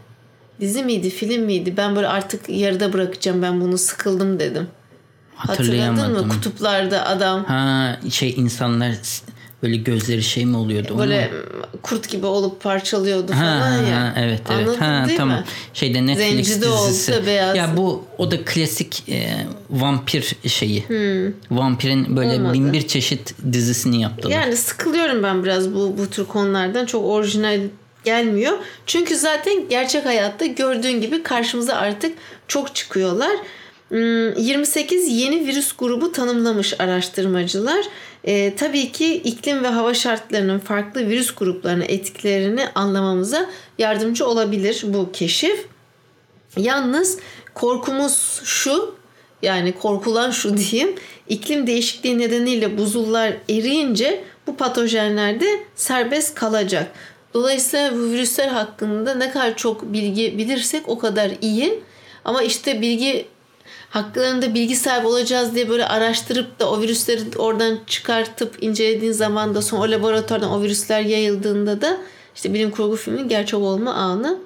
Dizi 0.59 0.83
miydi, 0.83 1.09
film 1.09 1.43
miydi? 1.43 1.77
Ben 1.77 1.95
böyle 1.95 2.07
artık 2.07 2.49
yarıda 2.49 2.93
bırakacağım 2.93 3.41
ben 3.41 3.61
bunu 3.61 3.77
sıkıldım 3.77 4.39
dedim. 4.39 4.67
Hatırladın 5.35 5.75
mı? 5.75 5.81
Hatırlayamadım. 5.81 6.29
Kutuplarda 6.29 7.05
adam 7.05 7.43
Ha 7.45 7.99
şey 8.11 8.33
insanlar 8.37 8.91
böyle 9.63 9.75
gözleri 9.75 10.23
şey 10.23 10.45
mi 10.45 10.57
oluyordu? 10.57 10.97
böyle 10.99 11.31
kurt 11.81 12.09
gibi 12.09 12.25
olup 12.25 12.61
parçalıyordu 12.63 13.31
Ha, 13.33 13.35
falan 13.35 13.77
ya. 13.85 13.95
ha, 14.01 14.13
evet 14.17 14.41
evet. 14.51 14.67
Anladın 14.67 14.79
ha, 14.79 15.05
değil 15.07 15.17
tamam. 15.17 15.37
mi? 15.37 15.43
Şeyde 15.73 16.05
Netflix 16.05 16.47
Zencide 16.47 16.69
olsa 16.69 16.89
dizisi. 16.89 17.25
beyaz. 17.25 17.57
Ya 17.57 17.77
bu 17.77 18.05
o 18.17 18.31
da 18.31 18.45
klasik 18.45 19.03
e, 19.09 19.45
vampir 19.69 20.35
şeyi. 20.47 20.83
Vampirin 21.51 22.17
böyle 22.17 22.31
Hmm. 22.31 22.37
Olmadı. 22.39 22.53
bin 22.53 22.73
bir 22.73 22.87
çeşit 22.87 23.33
dizisini 23.53 24.01
yaptılar. 24.01 24.31
Yani 24.33 24.55
sıkılıyorum 24.55 25.23
ben 25.23 25.43
biraz 25.43 25.73
bu 25.73 25.95
bu 25.97 26.09
tür 26.09 26.25
konulardan. 26.25 26.85
Çok 26.85 27.05
orijinal 27.05 27.59
gelmiyor. 28.03 28.53
Çünkü 28.85 29.15
zaten 29.15 29.69
gerçek 29.69 30.05
hayatta 30.05 30.45
gördüğün 30.45 31.01
gibi 31.01 31.23
karşımıza 31.23 31.73
artık 31.75 32.17
çok 32.47 32.75
çıkıyorlar. 32.75 33.31
Hmm, 33.91 34.33
28 34.37 35.07
yeni 35.07 35.47
virüs 35.47 35.73
grubu 35.77 36.11
tanımlamış 36.11 36.79
araştırmacılar. 36.79 37.85
Ee, 38.23 38.55
tabii 38.55 38.91
ki 38.91 39.15
iklim 39.15 39.63
ve 39.63 39.67
hava 39.67 39.93
şartlarının 39.93 40.59
farklı 40.59 41.07
virüs 41.07 41.35
gruplarına 41.35 41.83
etkilerini 41.83 42.67
anlamamıza 42.75 43.49
yardımcı 43.77 44.27
olabilir 44.27 44.81
bu 44.87 45.11
keşif. 45.11 45.65
Yalnız 46.57 47.19
korkumuz 47.53 48.41
şu 48.43 48.95
yani 49.41 49.71
korkulan 49.71 50.31
şu 50.31 50.57
diyeyim 50.71 50.95
iklim 51.29 51.67
değişikliği 51.67 52.19
nedeniyle 52.19 52.77
buzullar 52.77 53.33
eriyince 53.49 54.23
bu 54.47 54.57
patojenler 54.57 55.39
de 55.39 55.63
serbest 55.75 56.35
kalacak. 56.35 56.91
Dolayısıyla 57.33 57.93
bu 57.93 58.11
virüsler 58.11 58.47
hakkında 58.47 59.15
ne 59.15 59.31
kadar 59.31 59.57
çok 59.57 59.93
bilgi 59.93 60.37
bilirsek 60.37 60.89
o 60.89 60.99
kadar 60.99 61.31
iyi. 61.41 61.79
Ama 62.25 62.43
işte 62.43 62.81
bilgi 62.81 63.25
haklarında 63.91 64.53
bilgi 64.53 64.75
sahibi 64.75 65.07
olacağız 65.07 65.55
diye 65.55 65.69
böyle 65.69 65.85
araştırıp 65.87 66.59
da 66.59 66.71
o 66.71 66.81
virüsleri 66.81 67.21
oradan 67.37 67.79
çıkartıp 67.87 68.57
incelediğin 68.61 69.11
zaman 69.11 69.55
da 69.55 69.61
sonra 69.61 69.81
o 69.81 69.91
laboratuvardan 69.91 70.51
o 70.51 70.61
virüsler 70.61 71.01
yayıldığında 71.01 71.81
da 71.81 71.97
işte 72.35 72.53
bilim 72.53 72.71
kurgu 72.71 72.95
filminin 72.95 73.29
gerçek 73.29 73.59
olma 73.59 73.93
anı 73.93 74.39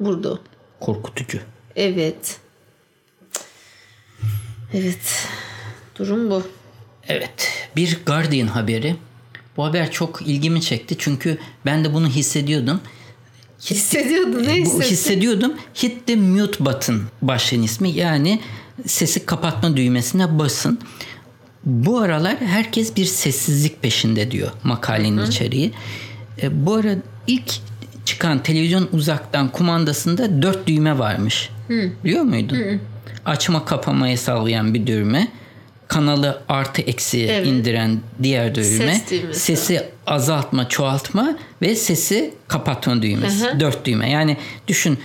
burada. 0.00 0.38
Korkutucu. 0.80 1.38
Evet. 1.76 2.36
Evet. 4.74 5.26
Durum 5.98 6.30
bu. 6.30 6.42
Evet. 7.08 7.68
Bir 7.76 7.98
Guardian 8.06 8.46
haberi. 8.46 8.96
Bu 9.56 9.64
haber 9.64 9.90
çok 9.90 10.22
ilgimi 10.22 10.60
çekti 10.62 10.94
çünkü 10.98 11.38
ben 11.66 11.84
de 11.84 11.94
bunu 11.94 12.06
hissediyordum. 12.08 12.80
Hissediyordun 13.60 14.42
ne 14.42 14.48
Bu 14.48 14.52
hissettin? 14.52 14.90
hissediyordum. 14.90 15.54
Hit 15.82 16.06
the 16.06 16.16
mute 16.16 16.64
button 16.64 17.02
başlığın 17.22 17.62
ismi. 17.62 17.90
Yani 17.90 18.40
sesi 18.86 19.26
kapatma 19.26 19.76
düğmesine 19.76 20.38
basın. 20.38 20.78
Bu 21.64 21.98
aralar 21.98 22.36
herkes 22.40 22.96
bir 22.96 23.04
sessizlik 23.04 23.82
peşinde 23.82 24.30
diyor 24.30 24.50
makalenin 24.64 25.26
içeriği. 25.26 25.72
E, 26.42 26.66
bu 26.66 26.74
ara 26.74 26.94
ilk 27.26 27.52
çıkan 28.04 28.42
televizyon 28.42 28.88
uzaktan 28.92 29.48
kumandasında 29.48 30.42
dört 30.42 30.66
düğme 30.66 30.98
varmış. 30.98 31.50
Biliyor 32.04 32.22
muydun? 32.22 32.58
Açma 33.24 33.64
kapamayı 33.64 34.18
sağlayan 34.18 34.74
bir 34.74 34.86
düğme. 34.86 35.28
Kanalı 35.88 36.42
artı 36.48 36.82
eksi 36.82 37.26
Evet. 37.26 37.46
indiren 37.46 38.00
diğer 38.22 38.54
düğme. 38.54 39.02
Ses. 39.06 39.42
Sesi 39.42 39.82
azaltma, 40.06 40.68
çoğaltma 40.68 41.36
ve 41.62 41.76
sesi 41.76 42.34
kapatma 42.48 43.02
düğmesi. 43.02 43.44
Hı 43.46 43.50
hı. 43.50 43.60
Dört 43.60 43.84
düğme. 43.86 44.10
Yani 44.10 44.36
düşün 44.68 44.98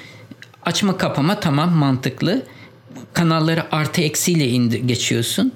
açma 0.65 0.97
kapama 0.97 1.39
tamam 1.39 1.71
mantıklı. 1.71 2.45
Kanalları 3.17 3.75
artı 3.75 4.01
eksiyle 4.01 4.47
indir, 4.47 4.79
geçiyorsun. 4.79 5.51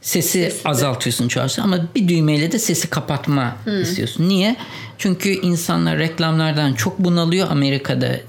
Sesi 0.00 0.52
azaltıyorsun 0.64 1.28
çoğaltıyorsun 1.28 1.72
ama 1.72 1.86
bir 1.94 2.08
düğmeyle 2.08 2.52
de 2.52 2.58
sesi 2.58 2.90
kapatma 2.90 3.56
istiyorsun. 3.82 4.28
Niye? 4.28 4.56
Çünkü 4.98 5.28
insanlar 5.28 5.98
reklamlardan 5.98 6.72
çok 6.72 6.98
bunalıyor 6.98 7.50
Amerika'da 7.50 8.20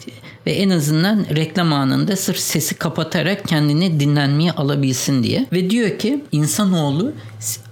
ve 0.45 0.51
en 0.51 0.69
azından 0.69 1.25
reklam 1.35 1.73
anında 1.73 2.15
sırf 2.15 2.39
sesi 2.39 2.75
kapatarak 2.75 3.47
kendini 3.47 3.99
dinlenmeye 3.99 4.51
alabilsin 4.51 5.23
diye. 5.23 5.47
Ve 5.51 5.69
diyor 5.69 5.99
ki 5.99 6.23
insanoğlu 6.31 7.13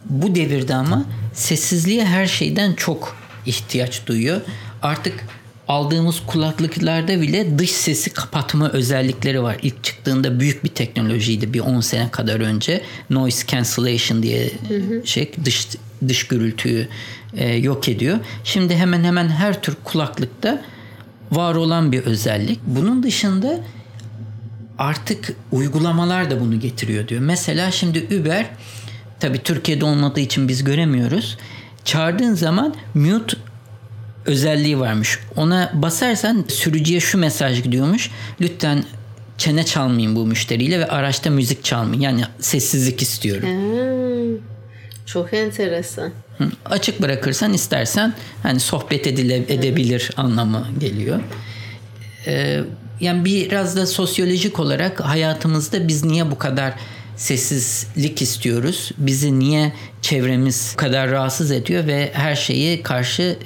bu 0.06 0.36
devirde 0.36 0.76
ama 0.76 1.06
sessizliğe 1.34 2.06
her 2.06 2.28
şeyden 2.28 2.74
çok 2.74 3.18
ihtiyaç 3.46 4.08
duyuyor. 4.08 4.42
Artık 4.82 5.26
aldığımız 5.70 6.22
kulaklıklarda 6.28 7.22
bile 7.22 7.60
dış 7.60 7.72
sesi 7.72 8.10
kapatma 8.10 8.70
özellikleri 8.70 9.44
var. 9.44 9.58
İlk 9.62 9.84
çıktığında 9.84 10.40
büyük 10.40 10.64
bir 10.64 10.70
teknolojiydi 10.70 11.54
bir 11.54 11.60
10 11.60 11.80
sene 11.82 12.12
kadar 12.12 12.40
önce. 12.40 12.82
Noise 13.10 13.48
cancellation 13.48 14.24
diye 14.24 14.52
şey 15.06 15.32
dış 15.46 15.68
dış 16.08 16.28
gürültüyü 16.28 16.88
e, 17.38 17.54
yok 17.56 17.90
ediyor. 17.90 18.20
Şimdi 18.44 18.76
hemen 18.76 19.04
hemen 19.04 19.30
her 19.30 19.62
tür 19.62 19.76
kulaklıkta 19.84 20.62
var 21.32 21.56
olan 21.56 21.92
bir 21.92 22.04
özellik. 22.04 22.60
Bunun 22.68 23.04
dışında 23.04 23.60
artık 24.78 25.34
uygulamalar 25.52 26.32
da 26.32 26.40
bunu 26.40 26.60
getiriyor 26.60 27.08
diyor. 27.08 27.22
Mesela 27.22 27.72
şimdi 27.72 28.08
Uber 28.20 28.46
tabii 29.20 29.44
Türkiye'de 29.44 29.86
olmadığı 29.86 30.20
için 30.20 30.48
biz 30.48 30.64
göremiyoruz. 30.64 31.38
Çağırdığın 31.86 32.34
zaman 32.34 32.76
mute 32.94 33.38
özelliği 34.26 34.80
varmış. 34.80 35.20
Ona 35.36 35.72
basarsan 35.74 36.46
sürücüye 36.48 37.00
şu 37.00 37.18
mesaj 37.18 37.64
gidiyormuş. 37.64 38.12
Lütfen 38.42 38.84
çene 39.38 39.66
çalmayın 39.66 40.16
bu 40.16 40.26
müşteriyle 40.26 40.80
ve 40.80 40.88
araçta 40.88 41.30
müzik 41.30 41.64
çalmayın. 41.64 42.02
Yani 42.02 42.24
sessizlik 42.40 43.02
istiyorum. 43.02 43.50
Hmm, 43.50 44.38
çok 45.06 45.34
enteresan. 45.34 46.12
Açık 46.66 47.02
bırakırsan 47.02 47.54
istersen 47.54 48.14
hani 48.44 48.60
sohbet 48.60 49.08
edile, 49.08 49.36
edebilir 49.36 50.12
anlamı 50.18 50.68
geliyor. 50.80 51.20
Ee, 52.28 52.60
yani 53.00 53.26
biraz 53.26 53.76
da 53.76 53.86
sosyolojik 53.86 54.60
olarak 54.60 55.00
hayatımızda 55.00 55.88
biz 55.88 56.06
niye 56.06 56.32
bu 56.32 56.38
kadar 56.38 56.74
sessizlik 57.16 58.22
istiyoruz. 58.22 58.92
Bizi 58.98 59.40
niye 59.40 59.74
çevremiz 60.02 60.72
bu 60.74 60.78
kadar 60.78 61.12
rahatsız 61.12 61.52
ediyor 61.52 61.88
ve 61.88 62.12
her 62.14 62.36
şeyi 62.36 62.84
karşı 62.84 63.38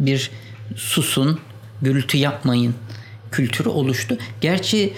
bir 0.00 0.30
susun, 0.76 1.38
gürültü 1.82 2.16
yapmayın 2.16 2.74
kültürü 3.32 3.68
oluştu. 3.68 4.18
Gerçi 4.40 4.92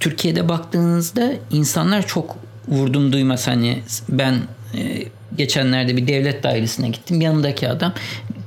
Türkiye'de 0.00 0.48
baktığınızda 0.48 1.32
insanlar 1.50 2.06
çok 2.06 2.36
vurdum 2.68 3.12
duymaz 3.12 3.46
hani 3.46 3.82
ben 4.08 4.34
e, 4.74 5.04
geçenlerde 5.36 5.96
bir 5.96 6.06
devlet 6.06 6.42
dairesine 6.42 6.88
gittim. 6.88 7.20
Yanındaki 7.20 7.68
adam 7.68 7.92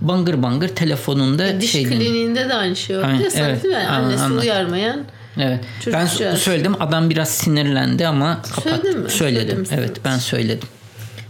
bangır 0.01 0.44
bangır 0.44 0.68
telefonunda 0.68 1.62
Diş 1.62 1.72
şey 1.72 1.86
dinliyor. 1.86 2.01
kliniğinde 2.01 2.50
de 2.50 2.54
aynı 2.54 2.75
şey 2.75 2.98
oldu. 2.98 3.06
Aynen, 3.06 3.22
ya 3.22 3.32
sana 3.32 3.48
evet. 3.48 3.63
değil 3.63 3.75
mi? 3.75 3.82
Annesi 3.82 4.24
anladım. 4.24 4.42
uyarmayan. 4.42 5.04
Evet. 5.38 5.60
Ben 5.94 6.06
söyledim. 6.36 6.82
Adam 6.82 7.10
biraz 7.10 7.30
sinirlendi 7.30 8.08
ama 8.08 8.42
kapat. 8.42 8.63
Söyledin 8.63 9.00
mi? 9.00 9.10
Söyledim. 9.10 9.48
Söylemişsin. 9.48 9.78
Evet, 9.78 9.98
ben 10.06 10.18
söyledim. 10.18 10.68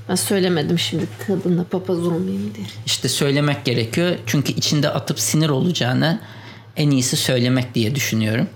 Ben 0.10 0.16
söylemedim 0.16 0.80
şimdi 0.80 1.08
kadınla 1.28 1.64
papaz 1.64 2.00
olmayayım 2.08 2.56
diye. 2.56 2.68
İşte 2.86 3.10
söylemek 3.10 3.66
gerekiyor. 3.66 4.16
Çünkü 4.26 4.52
içinde 4.54 4.90
atıp 4.90 5.20
sinir 5.20 5.50
olacağını 5.50 6.20
en 6.78 6.90
iyisi 6.92 7.18
söylemek 7.18 7.76
diye 7.76 7.96
düşünüyorum. 7.96 8.48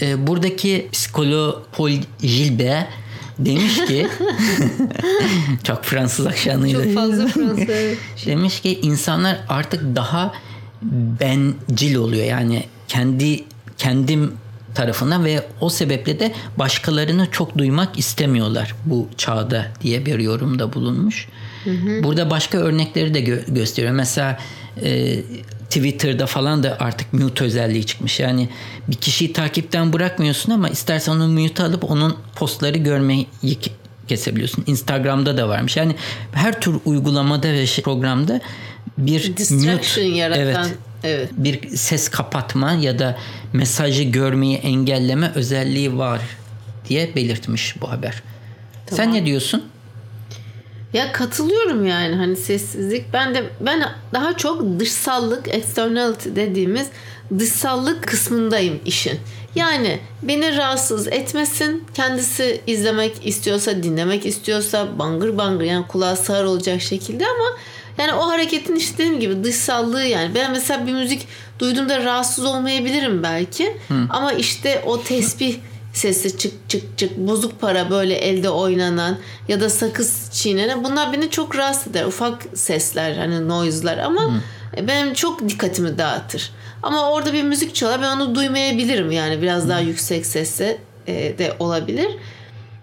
Ee, 0.00 0.26
buradaki 0.26 0.88
psikolog 0.92 1.62
Paul 1.72 1.90
Gilbert 2.20 2.88
demiş 3.38 3.76
ki 3.86 4.08
çok 5.64 5.84
Fransız 5.84 6.26
aksanıyla 6.26 6.84
Çok 6.84 6.94
fazla 6.94 7.26
Fransa. 7.34 7.72
demiş 8.26 8.60
ki 8.60 8.80
insanlar 8.82 9.40
artık 9.48 9.96
daha 9.96 10.32
bencil 11.20 11.94
oluyor. 11.94 12.24
Yani 12.24 12.64
kendi 12.88 13.44
kendim 13.78 14.32
tarafına 14.80 15.24
ve 15.24 15.42
o 15.60 15.70
sebeple 15.70 16.20
de 16.20 16.32
başkalarını 16.56 17.28
çok 17.30 17.58
duymak 17.58 17.98
istemiyorlar 17.98 18.74
bu 18.84 19.08
çağda 19.16 19.66
diye 19.82 20.06
bir 20.06 20.18
yorumda 20.18 20.72
bulunmuş. 20.72 21.28
Burada 22.02 22.30
başka 22.30 22.58
örnekleri 22.58 23.14
de 23.14 23.20
gö- 23.24 23.54
gösteriyor. 23.54 23.92
Mesela 23.92 24.38
e, 24.82 25.20
Twitter'da 25.70 26.26
falan 26.26 26.62
da 26.62 26.76
artık 26.80 27.12
mute 27.12 27.44
özelliği 27.44 27.86
çıkmış. 27.86 28.20
Yani 28.20 28.48
bir 28.88 28.94
kişiyi 28.96 29.32
takipten 29.32 29.92
bırakmıyorsun 29.92 30.52
ama 30.52 30.68
istersen 30.68 31.12
onu 31.12 31.28
mute 31.28 31.62
alıp 31.62 31.90
onun 31.90 32.16
postları 32.36 32.78
görmeyi 32.78 33.26
ke- 33.44 33.70
kesebiliyorsun. 34.08 34.64
Instagram'da 34.66 35.36
da 35.36 35.48
varmış. 35.48 35.76
Yani 35.76 35.96
her 36.32 36.60
tür 36.60 36.74
uygulamada 36.84 37.48
ve 37.52 37.66
şey- 37.66 37.84
programda 37.84 38.40
bir 38.98 39.36
Distraction 39.36 39.74
mute, 40.06 40.18
yaratan. 40.18 40.40
evet, 40.42 40.76
evet. 41.04 41.30
bir 41.32 41.76
ses 41.76 42.08
kapatma 42.08 42.72
ya 42.72 42.98
da 42.98 43.18
mesajı 43.52 44.02
görmeyi 44.02 44.56
engelleme 44.56 45.32
özelliği 45.34 45.98
var 45.98 46.20
diye 46.88 47.14
belirtmiş 47.14 47.80
bu 47.80 47.90
haber. 47.90 48.22
Sen 48.90 49.12
ne 49.12 49.26
diyorsun? 49.26 49.64
Ya 50.92 51.12
katılıyorum 51.12 51.86
yani 51.86 52.14
hani 52.14 52.36
sessizlik. 52.36 53.12
Ben 53.12 53.34
de 53.34 53.44
ben 53.60 53.92
daha 54.12 54.36
çok 54.36 54.80
dışsallık, 54.80 55.48
externality 55.48 56.28
dediğimiz 56.36 56.88
dışsallık 57.38 58.02
kısmındayım 58.02 58.80
işin. 58.84 59.20
Yani 59.54 59.98
beni 60.22 60.56
rahatsız 60.56 61.08
etmesin. 61.08 61.84
Kendisi 61.94 62.60
izlemek 62.66 63.26
istiyorsa, 63.26 63.82
dinlemek 63.82 64.26
istiyorsa 64.26 64.98
bangır 64.98 65.38
bangır 65.38 65.64
yani 65.64 65.86
kulağa 65.86 66.16
sağır 66.16 66.44
olacak 66.44 66.82
şekilde 66.82 67.24
ama 67.26 67.58
yani 67.98 68.12
o 68.12 68.28
hareketin 68.28 68.76
işte 68.76 68.98
dediğim 68.98 69.20
gibi 69.20 69.44
dışsallığı 69.44 70.04
yani. 70.04 70.34
Ben 70.34 70.52
mesela 70.52 70.86
bir 70.86 70.92
müzik 70.92 71.28
duyduğumda 71.58 72.04
rahatsız 72.04 72.44
olmayabilirim 72.44 73.22
belki. 73.22 73.76
Ama 74.10 74.32
işte 74.32 74.82
o 74.86 75.02
tesbih 75.02 75.56
sesi 75.92 76.38
çık 76.38 76.68
çık 76.70 76.98
çık 76.98 77.16
bozuk 77.18 77.60
para 77.60 77.90
böyle 77.90 78.14
elde 78.14 78.50
oynanan 78.50 79.18
ya 79.48 79.60
da 79.60 79.70
sakız 79.70 80.30
çiğnenen 80.32 80.84
bunlar 80.84 81.12
beni 81.12 81.30
çok 81.30 81.56
rahatsız 81.56 81.86
eder. 81.88 82.04
Ufak 82.04 82.42
sesler 82.54 83.16
hani 83.16 83.48
noise'lar 83.48 83.98
ama 83.98 84.40
benim 84.88 85.14
çok 85.14 85.48
dikkatimi 85.48 85.98
dağıtır. 85.98 86.50
Ama 86.82 87.10
orada 87.10 87.32
bir 87.32 87.42
müzik 87.42 87.74
çalar 87.74 88.02
ben 88.02 88.16
onu 88.16 88.34
duymayabilirim 88.34 89.10
yani 89.10 89.42
biraz 89.42 89.68
daha 89.68 89.80
yüksek 89.80 90.26
sesle 90.26 90.78
e, 91.06 91.38
de 91.38 91.56
olabilir. 91.58 92.08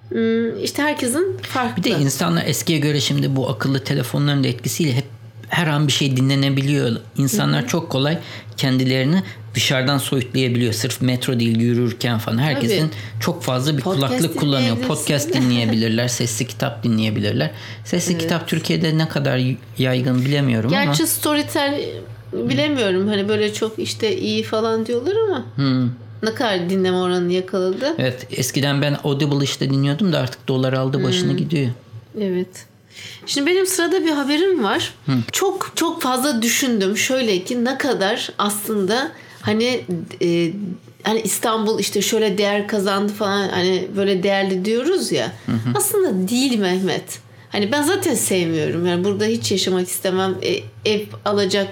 Hmm, 0.10 0.64
İşte 0.64 0.84
herkesin 0.84 1.38
farklı. 1.42 1.84
Bir 1.84 1.84
de 1.84 1.90
insanlar 1.90 2.46
eskiye 2.46 2.80
göre 2.80 3.00
şimdi 3.00 3.36
bu 3.36 3.50
akıllı 3.50 3.84
telefonların 3.84 4.44
da 4.44 4.48
etkisiyle 4.48 4.94
hep 4.94 5.06
her 5.50 5.68
an 5.68 5.88
bir 5.88 5.92
şey 5.92 6.18
dinlenebiliyor. 6.18 6.96
İnsanlar 7.18 7.68
çok 7.68 7.90
kolay 7.90 8.18
kendilerini 8.58 9.24
dışarıdan 9.56 9.98
soyutlayabiliyor. 9.98 10.74
Sırf 10.74 11.02
metro 11.02 11.40
değil 11.40 11.60
yürürken 11.60 12.18
falan. 12.20 12.38
Herkesin 12.38 12.80
Tabii. 12.80 13.22
çok 13.22 13.44
fazla 13.44 13.78
bir 13.78 13.82
Podcast 13.82 14.10
kulaklık 14.10 14.40
kullanıyor. 14.40 14.78
Podcast 14.78 15.34
dinleyebilirler. 15.34 16.08
Sesli 16.08 16.48
kitap 16.48 16.84
dinleyebilirler. 16.84 17.52
Sesli 17.86 18.18
kitap 18.18 18.48
Türkiye'de 18.48 18.98
ne 18.98 19.08
kadar 19.10 19.42
yaygın 19.78 20.26
bilemiyorum 20.26 20.74
ama. 20.74 20.84
Gerçi 20.84 21.08
Storytel 21.08 21.82
bilemiyorum 22.34 23.08
hani 23.08 23.28
böyle 23.30 23.54
çok 23.54 23.80
işte 23.80 24.18
iyi 24.18 24.44
falan 24.44 24.86
diyorlar 24.86 25.16
ama 25.28 25.46
Hmm. 25.56 25.90
Ne 26.24 26.34
kadar 26.34 26.70
dinleme 26.70 26.98
oranını 26.98 27.34
yakaladı. 27.34 27.96
Evet 27.98 28.28
eskiden 28.32 28.82
ben 28.82 28.98
Audible 29.04 29.44
işte 29.44 29.70
dinliyordum 29.70 30.14
da 30.14 30.20
artık 30.20 30.48
dolar 30.48 30.74
aldı 30.74 31.04
başını 31.04 31.30
Hmm. 31.30 31.38
gidiyor. 31.38 31.70
Evet. 32.22 32.66
Şimdi 33.26 33.52
benim 33.52 33.66
sırada 33.66 34.06
bir 34.06 34.12
haberim 34.12 34.64
var. 34.64 34.94
Çok 35.32 35.72
çok 35.76 36.02
fazla 36.02 36.42
düşündüm. 36.42 36.98
Şöyle 36.98 37.44
ki 37.44 37.66
ne 37.66 37.78
kadar 37.78 38.30
aslında 38.38 39.12
hani 39.42 39.82
e, 40.22 40.52
hani 41.04 41.22
İstanbul 41.22 41.80
işte 41.80 42.02
şöyle 42.02 42.38
değer 42.38 42.68
kazandı 42.68 43.14
falan 43.14 43.50
hani 43.50 43.88
böyle 43.98 44.24
değerli 44.24 44.66
diyoruz 44.66 45.12
ya. 45.12 45.32
Aslında 45.76 46.28
değil 46.30 46.60
Mehmet. 46.60 47.20
Hani 47.50 47.72
ben 47.72 47.84
zaten 47.84 48.16
sevmiyorum. 48.16 48.86
Yani 48.86 49.04
burada 49.04 49.26
hiç 49.26 49.52
yaşamak 49.52 49.88
istemem. 49.88 50.36
E, 50.44 50.60
ev 50.92 51.02
alacak 51.26 51.68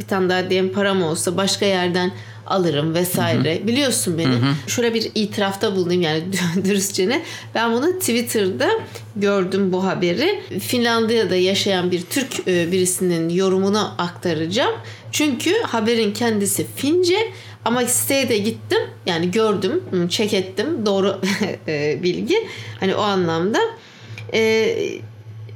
bir 0.00 0.04
tane 0.06 0.28
daha 0.28 0.50
diyelim 0.50 0.72
param 0.72 1.02
olsa 1.02 1.36
başka 1.36 1.66
yerden 1.66 2.12
alırım 2.50 2.94
vesaire. 2.94 3.66
Biliyorsun 3.66 4.18
beni. 4.18 4.34
Şöyle 4.66 4.94
bir 4.94 5.10
itirafta 5.14 5.76
bulunayım 5.76 6.02
yani 6.02 6.22
dürüstçe 6.64 7.08
ne. 7.08 7.22
Ben 7.54 7.72
bunu 7.72 7.98
Twitter'da 7.98 8.70
gördüm 9.16 9.72
bu 9.72 9.84
haberi. 9.84 10.40
Finlandiya'da 10.60 11.36
yaşayan 11.36 11.90
bir 11.90 12.02
Türk 12.02 12.48
e, 12.48 12.72
birisinin 12.72 13.28
yorumunu 13.28 13.94
aktaracağım. 13.98 14.74
Çünkü 15.12 15.62
haberin 15.62 16.12
kendisi 16.12 16.66
Fince 16.76 17.32
ama 17.64 17.82
siteye 17.84 18.28
de 18.28 18.38
gittim. 18.38 18.78
Yani 19.06 19.30
gördüm, 19.30 19.82
check 20.08 20.34
ettim. 20.34 20.86
Doğru 20.86 21.20
e, 21.68 22.02
bilgi. 22.02 22.48
Hani 22.80 22.94
o 22.94 23.00
anlamda. 23.00 23.58
E, 24.34 24.74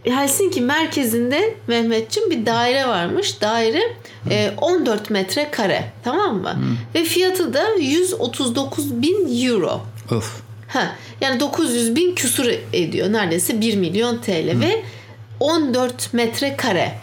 Helsinki 0.04 0.60
merkezinde 0.60 1.54
Mehmetçim 1.66 2.30
bir 2.30 2.46
daire 2.46 2.88
varmış. 2.88 3.40
Daire 3.40 3.82
e, 4.30 4.50
14 4.60 5.10
metre 5.10 5.50
kare. 5.50 5.84
Tamam 6.04 6.36
mı? 6.36 6.56
Ve 6.94 7.04
fiyatı 7.04 7.54
da 7.54 7.74
139 7.80 9.02
bin 9.02 9.46
euro. 9.46 9.80
Of. 10.10 10.40
Ha, 10.68 10.96
yani 11.20 11.40
900 11.40 11.96
bin 11.96 12.14
küsur 12.14 12.46
ediyor. 12.72 13.12
Neredeyse 13.12 13.60
1 13.60 13.76
milyon 13.76 14.18
TL 14.18 14.60
ve 14.60 14.82
14 15.40 16.14
metre 16.14 16.56
kare. 16.56 16.94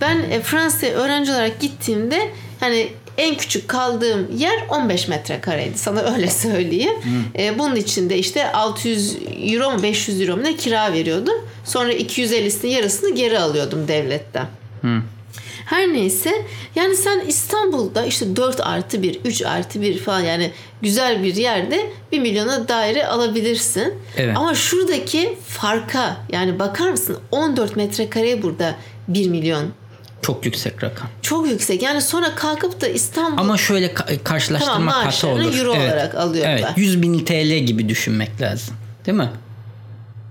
Ben 0.00 0.18
e, 0.30 0.40
Fransa'ya 0.40 0.92
öğrenci 0.92 1.32
olarak 1.32 1.60
gittiğimde 1.60 2.30
hani 2.60 2.88
en 3.18 3.36
küçük 3.36 3.68
kaldığım 3.68 4.36
yer 4.36 4.64
15 4.68 5.08
metrekareydi. 5.08 5.78
Sana 5.78 6.00
öyle 6.14 6.30
söyleyeyim. 6.30 6.94
E, 7.38 7.58
bunun 7.58 7.76
içinde 7.76 8.18
işte 8.18 8.52
600 8.52 9.16
euro 9.52 9.70
mu 9.70 9.82
500 9.82 10.20
euro 10.20 10.36
mu 10.36 10.44
ne 10.44 10.56
kira 10.56 10.92
veriyordum. 10.92 11.34
Sonra 11.64 11.92
250'sinin 11.92 12.70
yarısını 12.70 13.14
geri 13.14 13.38
alıyordum 13.38 13.88
devletten. 13.88 14.46
Her 15.66 15.88
neyse 15.88 16.44
yani 16.74 16.96
sen 16.96 17.20
İstanbul'da 17.28 18.04
işte 18.06 18.36
4 18.36 18.60
artı 18.60 19.02
1, 19.02 19.20
3 19.24 19.42
artı 19.42 19.82
1 19.82 19.98
falan 19.98 20.20
yani 20.20 20.50
güzel 20.82 21.22
bir 21.22 21.34
yerde 21.36 21.90
1 22.12 22.18
milyona 22.20 22.68
daire 22.68 23.06
alabilirsin. 23.06 23.94
Evet. 24.16 24.36
Ama 24.36 24.54
şuradaki 24.54 25.36
farka 25.48 26.16
yani 26.32 26.58
bakar 26.58 26.90
mısın 26.90 27.18
14 27.30 27.76
metrekareye 27.76 28.42
burada 28.42 28.74
1 29.08 29.28
milyon. 29.28 29.64
Çok 30.22 30.44
yüksek 30.44 30.84
rakam. 30.84 31.08
Çok 31.22 31.48
yüksek. 31.48 31.82
Yani 31.82 32.02
sonra 32.02 32.34
kalkıp 32.34 32.80
da 32.80 32.86
İstanbul 32.88 33.42
Ama 33.42 33.56
şöyle 33.56 33.86
ka- 33.86 34.22
karşılaştırmak 34.24 34.76
Tamam, 34.76 35.04
maaşlarını 35.04 35.44
olur. 35.48 35.58
euro 35.58 35.70
olarak 35.70 36.14
alıyorlar. 36.14 36.52
Evet, 36.58 36.66
100 36.76 37.02
bin 37.02 37.24
TL 37.24 37.58
gibi 37.58 37.88
düşünmek 37.88 38.40
lazım. 38.40 38.74
Değil 39.06 39.18
mi? 39.18 39.30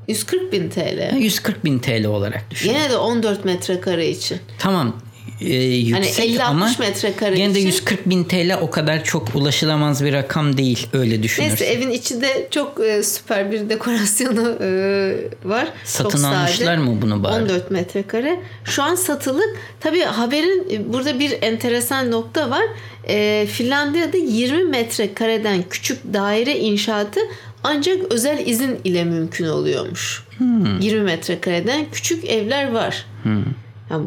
140 0.07 0.51
bin 0.53 0.69
TL. 0.69 1.15
140 1.17 1.65
bin 1.65 1.79
TL 1.79 2.05
olarak 2.05 2.51
düşün. 2.51 2.69
Yine 2.69 2.89
de 2.89 2.97
14 2.97 3.45
metrekare 3.45 4.09
için. 4.09 4.39
Tamam 4.59 4.95
e, 5.41 5.53
yüksek 5.63 6.29
50-60 6.29 6.41
ama 6.41 6.71
metrekare 6.79 7.35
gene 7.35 7.55
de 7.55 7.59
için- 7.59 7.67
140 7.67 8.09
bin 8.09 8.23
TL 8.23 8.57
o 8.61 8.69
kadar 8.69 9.03
çok 9.03 9.35
ulaşılamaz 9.35 10.05
bir 10.05 10.13
rakam 10.13 10.57
değil 10.57 10.87
öyle 10.93 11.23
düşünürsün. 11.23 11.49
Neyse 11.49 11.65
evin 11.65 11.91
içinde 11.91 12.47
çok 12.51 12.79
e, 12.79 13.03
süper 13.03 13.51
bir 13.51 13.69
dekorasyonu 13.69 14.57
e, 14.61 14.69
var. 15.43 15.67
Satın 15.83 16.09
çok 16.09 16.19
sade. 16.19 16.35
almışlar 16.35 16.77
mı 16.77 17.01
bunu 17.01 17.23
bari? 17.23 17.43
14 17.43 17.71
metrekare. 17.71 18.39
Şu 18.63 18.83
an 18.83 18.95
satılık. 18.95 19.57
Tabii 19.79 20.01
haberin 20.01 20.67
e, 20.71 20.93
burada 20.93 21.19
bir 21.19 21.37
enteresan 21.41 22.11
nokta 22.11 22.49
var. 22.49 22.63
E, 23.07 23.47
Finlandiya'da 23.51 24.17
20 24.17 24.63
metrekareden 24.63 25.63
küçük 25.69 26.13
daire 26.13 26.57
inşaatı 26.57 27.19
ancak 27.63 27.97
özel 28.11 28.47
izin 28.47 28.79
ile 28.83 29.03
mümkün 29.03 29.45
oluyormuş. 29.47 30.23
20 30.81 31.01
metrekareden 31.01 31.85
küçük 31.91 32.25
evler 32.25 32.71
var. 32.71 33.05
Yani, 33.89 34.05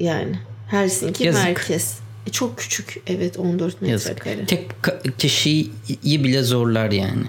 yani 0.00 0.36
Helsinki 0.70 1.24
Yazık. 1.24 1.44
merkez. 1.44 1.98
E, 2.26 2.30
çok 2.30 2.58
küçük 2.58 3.02
evet 3.06 3.38
14 3.38 3.76
Yazık. 3.82 4.08
metrekare. 4.08 4.46
Tek 4.46 4.68
ka- 4.82 5.12
kişiyi 5.18 5.70
bile 6.04 6.42
zorlar 6.42 6.90
yani. 6.90 7.22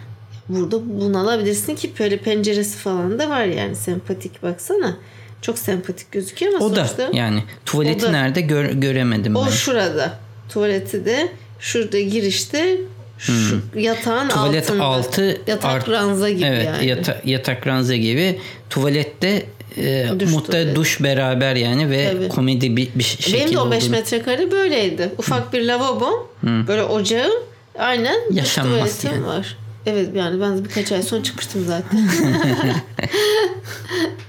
Burada 0.49 0.89
bunalabilirsin 0.99 1.75
ki 1.75 1.91
böyle 1.99 2.17
penceresi 2.17 2.77
falan 2.77 3.19
da 3.19 3.29
var 3.29 3.45
yani 3.45 3.75
sempatik 3.75 4.43
baksana. 4.43 4.97
Çok 5.41 5.59
sempatik 5.59 6.11
gözüküyor 6.11 6.53
ama 6.53 6.65
O 6.65 6.75
da 6.75 6.85
sonuçta 6.85 7.09
yani 7.17 7.43
tuvaleti 7.65 8.05
O 8.05 8.07
da- 8.07 8.11
nerede 8.11 8.41
gör- 8.41 8.71
göremedim 8.71 9.35
o 9.35 9.45
ben. 9.45 9.51
şurada. 9.51 10.19
Tuvaleti 10.49 11.05
de 11.05 11.27
şurada 11.59 11.99
girişte 11.99 12.77
şu 13.17 13.61
yatağın 13.75 14.21
Hmm. 14.23 14.29
Tuvalet 14.29 14.69
altında. 14.69 14.83
altı 14.83 15.41
yatak 15.47 15.65
art- 15.71 15.89
ranza 15.89 16.29
gibi 16.29 16.45
evet, 16.45 16.65
yani. 16.65 16.85
yata- 16.85 17.21
yatak 17.25 17.67
ranza 17.67 17.95
gibi. 17.95 18.39
Tuvalette 18.69 19.45
e, 19.77 20.05
Duş 20.19 20.31
muhtemelen 20.31 20.41
tuvalet. 20.63 20.75
duş 20.75 21.03
beraber 21.03 21.55
yani 21.55 21.89
ve 21.89 22.11
Tabii. 22.13 22.27
komedi 22.29 22.77
bir, 22.77 22.89
bir 22.95 23.03
şekilde 23.03 23.37
Benim 23.37 23.53
de 23.53 23.59
o 23.59 23.71
5 23.71 23.83
olduğunu- 23.83 23.91
metrekare 23.91 24.51
böyleydi. 24.51 25.09
Ufak 25.17 25.53
bir 25.53 25.67
lavabo, 25.67 26.29
böyle 26.43 26.83
ocağım, 26.83 27.31
aynen 27.79 28.15
Yaşanmaz 28.31 29.03
yani. 29.03 29.25
var. 29.25 29.57
Evet 29.85 30.09
yani 30.15 30.41
ben 30.41 30.63
birkaç 30.65 30.91
ay 30.91 31.01
sonra 31.03 31.23
çıkmıştım 31.23 31.65
zaten. 31.67 31.99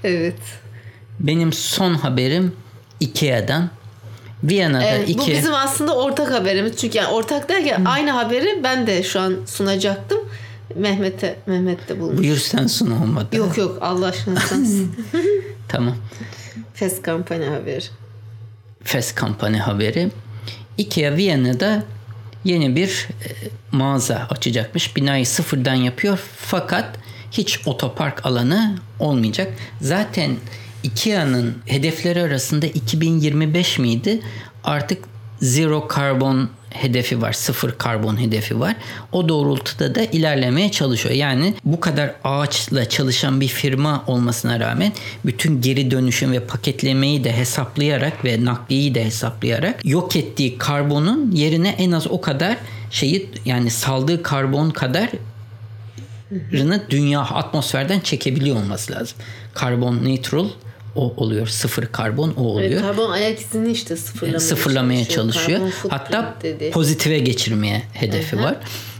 evet. 0.03 0.35
Benim 1.19 1.53
son 1.53 1.93
haberim 1.93 2.51
Ikea'dan. 2.99 3.69
Viyana'da 4.43 4.83
Evet, 4.85 5.07
bu 5.07 5.11
Ikea 5.11 5.35
bizim 5.37 5.53
aslında 5.53 5.95
ortak 5.95 6.31
haberimiz. 6.33 6.77
Çünkü 6.77 6.97
yani 6.97 7.07
ortak 7.07 7.49
derken 7.49 7.85
aynı 7.85 8.11
haberi 8.11 8.63
ben 8.63 8.87
de 8.87 9.03
şu 9.03 9.19
an 9.19 9.35
sunacaktım. 9.45 10.19
Mehmet'e 10.75 11.39
Mehmet 11.45 11.89
de 11.89 11.99
bulmuş. 11.99 12.17
buyur 12.19 12.37
sen 12.37 12.67
sun 12.67 12.91
olmadı. 12.91 13.35
Yok 13.35 13.57
yok 13.57 13.77
Allah 13.81 14.05
aşkına 14.05 14.39
sen. 14.39 14.67
Tamam. 15.67 15.95
Fes 16.73 17.01
kampanya 17.01 17.51
haberi. 17.51 17.83
Fes 18.83 19.11
kampanya 19.15 19.67
haberi. 19.67 20.11
Ikea 20.77 21.15
Viyana'da 21.15 21.83
yeni 22.43 22.75
bir 22.75 23.07
e, 23.25 23.29
mağaza 23.71 24.27
açacakmış. 24.29 24.95
Binayı 24.95 25.25
sıfırdan 25.25 25.73
yapıyor 25.75 26.19
fakat 26.37 26.95
hiç 27.31 27.59
otopark 27.67 28.25
alanı 28.25 28.77
olmayacak. 28.99 29.53
Zaten 29.81 30.35
Ikea'nın 30.83 31.57
hedefleri 31.65 32.21
arasında 32.21 32.65
2025 32.65 33.79
miydi? 33.79 34.19
Artık 34.63 35.03
zero 35.43 35.87
karbon 35.87 36.49
hedefi 36.69 37.21
var. 37.21 37.33
Sıfır 37.33 37.77
karbon 37.77 38.21
hedefi 38.21 38.59
var. 38.59 38.75
O 39.11 39.29
doğrultuda 39.29 39.95
da 39.95 40.03
ilerlemeye 40.03 40.71
çalışıyor. 40.71 41.15
Yani 41.15 41.53
bu 41.65 41.79
kadar 41.79 42.15
ağaçla 42.23 42.89
çalışan 42.89 43.41
bir 43.41 43.47
firma 43.47 44.03
olmasına 44.07 44.59
rağmen 44.59 44.91
bütün 45.25 45.61
geri 45.61 45.91
dönüşüm 45.91 46.31
ve 46.31 46.39
paketlemeyi 46.39 47.23
de 47.23 47.37
hesaplayarak 47.37 48.25
ve 48.25 48.45
nakliyeyi 48.45 48.95
de 48.95 49.05
hesaplayarak 49.05 49.85
yok 49.85 50.15
ettiği 50.15 50.57
karbonun 50.57 51.31
yerine 51.31 51.69
en 51.69 51.91
az 51.91 52.07
o 52.07 52.21
kadar 52.21 52.57
şeyi 52.91 53.29
yani 53.45 53.69
saldığı 53.69 54.23
karbon 54.23 54.69
kadar 54.69 55.09
dünya 56.89 57.21
atmosferden 57.21 57.99
çekebiliyor 57.99 58.55
olması 58.55 58.93
lazım. 58.93 59.17
Karbon 59.53 60.05
neutral 60.05 60.47
o 60.95 61.13
oluyor. 61.17 61.47
Sıfır 61.47 61.85
karbon 61.85 62.33
o 62.37 62.41
oluyor. 62.41 62.71
Evet, 62.71 62.81
karbon 62.81 63.11
ayak 63.11 63.39
izini 63.39 63.71
işte 63.71 63.95
sıfırlamaya, 63.95 64.39
sıfırlamaya 64.39 65.05
çalışıyor. 65.05 65.59
Footprint 65.59 65.93
Hatta 65.93 66.35
dedi. 66.43 66.71
pozitife 66.71 67.19
geçirmeye 67.19 67.83
hedefi 67.93 68.39
var. 68.39 68.55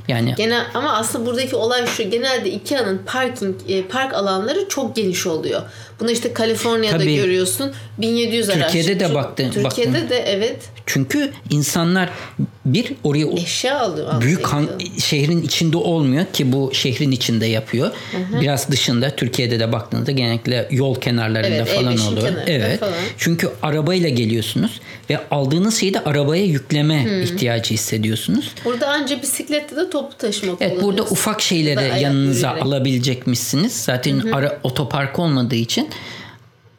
Yani 0.08 0.34
Genel 0.38 0.65
ama 0.73 0.93
aslında 0.93 1.25
buradaki 1.25 1.56
olay 1.56 1.88
şu. 1.88 2.03
Genelde 2.10 2.51
Ikea'nın 2.51 3.01
parking 3.06 3.56
e, 3.67 3.84
park 3.88 4.13
alanları 4.13 4.69
çok 4.69 4.95
geniş 4.95 5.27
oluyor. 5.27 5.62
Bunu 6.03 6.11
işte 6.11 6.33
Kaliforniya'da 6.33 6.97
Tabii. 6.97 7.15
görüyorsun. 7.15 7.71
1700 7.97 8.49
araç. 8.49 8.71
Türkiye'de 8.71 8.99
de 8.99 9.13
baktın- 9.13 9.51
Türkiye'de 9.51 9.93
baktın. 9.93 10.09
de 10.09 10.17
evet 10.27 10.57
çünkü 10.85 11.31
insanlar 11.49 12.09
bir 12.65 12.93
oraya 13.03 13.27
eşya 13.27 13.79
alıyor. 13.79 14.21
büyük 14.21 14.47
han- 14.47 14.69
şehrin 15.03 15.41
içinde 15.41 15.77
olmuyor 15.77 16.25
ki 16.33 16.51
bu 16.51 16.69
şehrin 16.73 17.11
içinde 17.11 17.45
yapıyor. 17.45 17.91
Biraz 18.41 18.69
dışında 18.69 19.09
Türkiye'de 19.09 19.59
de 19.59 19.71
baktığınızda 19.71 20.11
genellikle 20.11 20.67
yol 20.71 20.95
kenarlarında 20.95 21.55
Evet, 21.55 21.67
falan 21.75 21.93
E5'in 21.93 22.11
oluyor. 22.17 22.33
Evet. 22.47 22.79
falan. 22.79 22.93
Çünkü 23.17 23.49
arabayla 23.61 24.09
geliyorsunuz 24.09 24.79
ve 25.09 25.19
aldığınız 25.31 25.79
şeyi 25.79 25.93
de 25.93 25.99
arabaya 26.03 26.45
yükleme 26.45 27.03
Hmm. 27.05 27.21
ihtiyacı 27.21 27.73
hissediyorsunuz. 27.73 28.51
Burada 28.65 28.87
anca 28.87 29.21
bisiklette 29.21 29.75
de 29.75 29.89
toplu 29.89 30.17
taşıma 30.17 30.53
Evet 30.61 30.81
burada 30.81 31.03
ufak 31.03 31.41
şeyleri 31.41 32.01
yanınıza 32.03 32.49
alabilecekmişsiniz. 32.49 33.73
Zaten 33.73 34.19
ara 34.31 34.59
otopark 34.63 35.19
olmadığı 35.19 35.55
için 35.55 35.89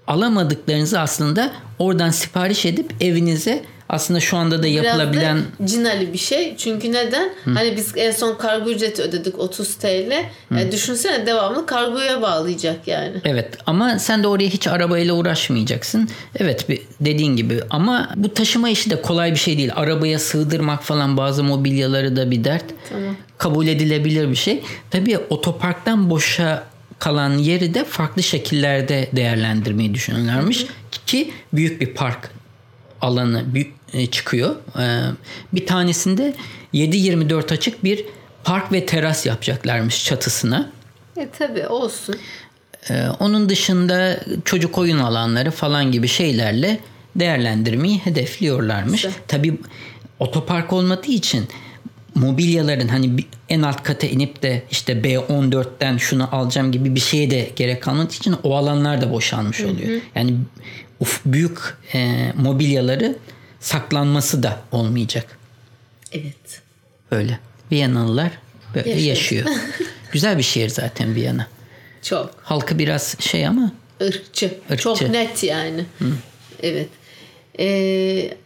alamadıklarınızı 0.07 1.01
aslında 1.01 1.53
oradan 1.79 2.11
sipariş 2.11 2.67
edip 2.67 2.93
evinize 3.01 3.65
aslında 3.89 4.21
şu 4.21 4.37
anda 4.37 4.63
da 4.63 4.67
yapılabilen 4.67 5.37
Biraz 5.37 5.69
da 5.69 5.73
cinali 5.73 6.13
bir 6.13 6.19
şey. 6.19 6.57
Çünkü 6.57 6.93
neden? 6.93 7.29
Hani 7.45 7.77
biz 7.77 7.93
en 7.97 8.11
son 8.11 8.35
kargo 8.35 8.71
ücreti 8.71 9.03
ödedik 9.03 9.39
30 9.39 9.75
TL. 9.75 10.13
Yani 10.51 10.73
düşünsene 10.73 11.27
devamlı 11.27 11.67
kargoya 11.67 12.23
bağlayacak 12.23 12.89
yani. 12.89 13.13
Evet 13.25 13.49
ama 13.67 13.99
sen 13.99 14.23
de 14.23 14.29
oraya 14.29 14.49
hiç 14.49 14.67
arabayla 14.67 15.15
uğraşmayacaksın. 15.15 16.09
Evet 16.37 16.69
bir- 16.69 16.83
dediğin 17.01 17.37
gibi 17.37 17.61
ama 17.71 18.11
bu 18.17 18.35
taşıma 18.35 18.69
işi 18.69 18.91
de 18.91 19.03
kolay 19.03 19.31
bir 19.33 19.37
şey 19.37 19.59
değil. 19.59 19.71
Arabaya 19.77 20.19
sığdırmak 20.19 20.83
falan 20.83 21.17
bazı 21.17 21.45
mobilyaları 21.45 22.17
da 22.17 22.31
bir 22.31 22.45
dert. 22.45 22.65
Tamam. 22.89 23.17
Kabul 23.39 23.67
edilebilir 23.67 24.31
bir 24.31 24.37
şey. 24.37 24.63
Tabii 24.91 25.19
otoparktan 25.19 26.11
boşa 26.11 26.63
kalan 27.05 27.39
yeri 27.39 27.75
de 27.75 27.85
farklı 27.85 28.23
şekillerde 28.23 29.09
değerlendirmeyi 29.13 29.95
düşünüyorlarmış. 29.95 30.67
Ki 31.07 31.33
büyük 31.53 31.81
bir 31.81 31.95
park 31.95 32.31
alanı 33.01 33.45
e, 33.93 34.07
çıkıyor. 34.07 34.57
Ee, 34.79 35.01
bir 35.53 35.67
tanesinde 35.67 36.35
7-24 36.75 37.55
açık 37.55 37.85
bir 37.85 38.05
park 38.45 38.73
ve 38.73 38.87
teras 38.87 39.27
yapacaklarmış 39.27 40.05
çatısına. 40.05 40.71
E 41.17 41.29
tabi 41.39 41.67
olsun. 41.67 42.17
Ee, 42.91 43.07
onun 43.21 43.49
dışında 43.49 44.21
çocuk 44.45 44.79
oyun 44.79 44.99
alanları 44.99 45.51
falan 45.51 45.93
gibi 45.93 46.09
şeylerle 46.09 46.81
değerlendirmeyi 47.17 47.99
hedefliyorlarmış. 47.99 49.07
Tabii 49.29 49.61
otopark 50.19 50.73
olmadığı 50.73 51.13
için 51.13 51.49
mobilyaların 52.15 52.89
hani 52.89 53.17
en 53.49 53.63
alt 53.63 53.83
kata 53.83 54.07
inip 54.07 54.43
de 54.43 54.63
işte 54.71 54.93
B14'ten 54.93 55.97
şunu 55.97 56.35
alacağım 56.35 56.73
gibi 56.73 56.95
bir 56.95 57.01
şeye 57.01 57.31
de 57.31 57.51
gerek 57.57 57.83
kalmadığı 57.83 58.13
için 58.13 58.37
o 58.43 58.57
alanlar 58.57 59.01
da 59.01 59.13
boşalmış 59.13 59.61
oluyor. 59.61 60.01
Yani 60.15 60.35
uf, 61.01 61.21
büyük 61.27 61.59
e, 61.95 62.33
mobilyaları 62.37 63.17
saklanması 63.61 64.43
da 64.43 64.61
olmayacak. 64.73 65.39
Evet. 66.13 66.63
Böyle. 67.11 67.39
Viyanalılar 67.73 68.31
böyle 68.75 68.91
Yaşıyor. 68.91 69.09
yaşıyor. 69.09 69.47
Güzel 70.13 70.39
bir 70.39 70.43
şehir 70.43 70.69
zaten 70.69 71.15
Viyana. 71.15 71.47
Çok. 72.03 72.35
Halkı 72.43 72.79
biraz 72.79 73.17
şey 73.21 73.47
ama 73.47 73.73
Irkçı. 74.01 74.55
Irkçı. 74.71 74.83
Çok 74.83 75.03
net 75.03 75.43
yani. 75.43 75.85
Evet. 76.63 76.89
Ee, 77.59 78.37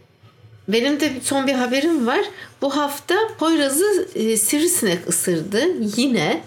benim 0.68 1.00
de 1.00 1.12
son 1.22 1.46
bir 1.46 1.52
haberim 1.52 2.06
var. 2.06 2.20
Bu 2.62 2.76
hafta 2.76 3.14
Poyraz'ı 3.38 4.08
e, 4.14 4.36
sivrisinek 4.36 5.08
ısırdı. 5.08 5.60
Yine 5.96 6.42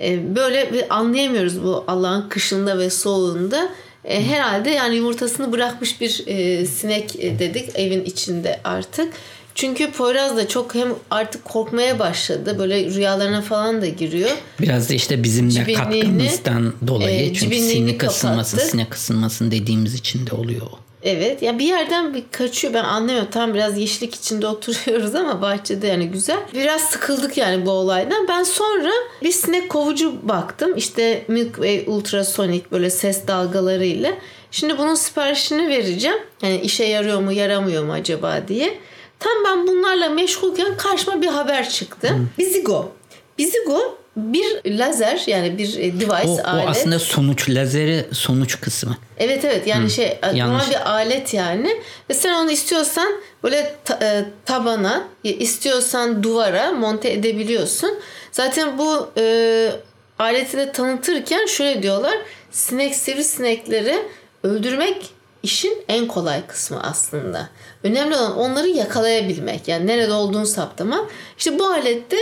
e, 0.00 0.36
böyle 0.36 0.72
bir 0.72 0.96
anlayamıyoruz 0.96 1.62
bu 1.62 1.84
Allah'ın 1.86 2.28
kışında 2.28 2.78
ve 2.78 2.90
soğuğunda. 2.90 3.68
E, 4.04 4.24
herhalde 4.24 4.70
yani 4.70 4.96
yumurtasını 4.96 5.52
bırakmış 5.52 6.00
bir 6.00 6.22
e, 6.26 6.66
sinek 6.66 7.16
e, 7.24 7.38
dedik 7.38 7.70
evin 7.78 8.04
içinde 8.04 8.60
artık. 8.64 9.12
Çünkü 9.54 9.90
Poyraz 9.90 10.36
da 10.36 10.48
çok 10.48 10.74
hem 10.74 10.88
artık 11.10 11.44
korkmaya 11.44 11.98
başladı. 11.98 12.58
Böyle 12.58 12.84
rüyalarına 12.84 13.42
falan 13.42 13.82
da 13.82 13.86
giriyor. 13.86 14.30
Biraz 14.60 14.90
da 14.90 14.94
işte 14.94 15.22
bizim 15.22 15.46
de 15.46 15.50
Cibinliğini, 15.50 15.76
katkımızdan 15.76 16.72
dolayı. 16.86 17.30
e, 17.30 17.34
Çünkü 17.34 17.56
sinek 17.56 18.02
ısınması, 18.02 18.56
kapattı. 18.56 18.70
sinek 18.70 18.94
ısınmasın 18.94 19.50
dediğimiz 19.50 19.94
için 19.94 20.26
de 20.26 20.34
oluyor 20.34 20.62
o. 20.62 20.78
Evet 21.02 21.42
ya 21.42 21.58
bir 21.58 21.64
yerden 21.64 22.14
bir 22.14 22.24
kaçıyor 22.32 22.74
ben 22.74 22.84
anlamıyorum 22.84 23.28
tam 23.30 23.54
biraz 23.54 23.78
yeşillik 23.78 24.14
içinde 24.14 24.46
oturuyoruz 24.46 25.14
ama 25.14 25.42
bahçede 25.42 25.86
yani 25.86 26.08
güzel. 26.08 26.38
Biraz 26.54 26.80
sıkıldık 26.80 27.36
yani 27.36 27.66
bu 27.66 27.70
olaydan. 27.70 28.28
Ben 28.28 28.42
sonra 28.42 28.90
bir 29.22 29.32
sinek 29.32 29.68
kovucu 29.70 30.28
baktım 30.28 30.76
işte 30.76 31.24
Milkway 31.28 31.84
Ultrasonic 31.86 32.64
böyle 32.72 32.90
ses 32.90 33.26
dalgalarıyla. 33.26 34.12
Şimdi 34.50 34.78
bunun 34.78 34.94
siparişini 34.94 35.68
vereceğim. 35.68 36.18
Yani 36.42 36.60
işe 36.60 36.84
yarıyor 36.84 37.20
mu 37.20 37.32
yaramıyor 37.32 37.84
mu 37.84 37.92
acaba 37.92 38.48
diye. 38.48 38.78
Tam 39.18 39.32
ben 39.44 39.66
bunlarla 39.66 40.08
meşgulken 40.08 40.76
karşıma 40.76 41.22
bir 41.22 41.26
haber 41.26 41.68
çıktı. 41.68 42.16
Bizigo. 42.38 42.92
Bizigo 43.38 43.98
bir 44.16 44.78
lazer 44.78 45.22
yani 45.26 45.58
bir 45.58 45.78
e, 45.78 46.00
device 46.00 46.28
O, 46.28 46.34
o 46.34 46.46
alet. 46.46 46.68
aslında 46.68 46.98
sonuç 46.98 47.50
lazeri 47.50 48.04
sonuç 48.12 48.60
kısmı. 48.60 48.96
Evet 49.18 49.44
evet 49.44 49.66
yani 49.66 49.90
şey 49.90 50.18
normal 50.34 50.70
bir 50.70 50.90
alet 50.90 51.34
yani 51.34 51.80
ve 52.10 52.14
sen 52.14 52.34
onu 52.34 52.50
istiyorsan 52.50 53.08
böyle 53.44 53.74
ta- 53.84 53.98
e, 54.02 54.24
tabana 54.44 55.04
istiyorsan 55.24 56.22
duvara 56.22 56.72
monte 56.72 57.12
edebiliyorsun. 57.12 57.90
Zaten 58.32 58.78
bu 58.78 59.10
e, 59.18 59.70
aleti 60.18 60.56
de 60.58 60.72
tanıtırken 60.72 61.46
şöyle 61.46 61.82
diyorlar. 61.82 62.14
Sinek 62.50 62.94
sivrisinekleri 62.94 63.98
öldürmek 64.42 65.06
işin 65.42 65.84
en 65.88 66.06
kolay 66.06 66.46
kısmı 66.46 66.82
aslında. 66.82 67.48
Önemli 67.84 68.16
olan 68.16 68.36
onları 68.38 68.68
yakalayabilmek. 68.68 69.68
Yani 69.68 69.86
nerede 69.86 70.12
olduğunu 70.12 70.46
saptamak. 70.46 71.10
İşte 71.38 71.58
bu 71.58 71.66
alette 71.66 72.16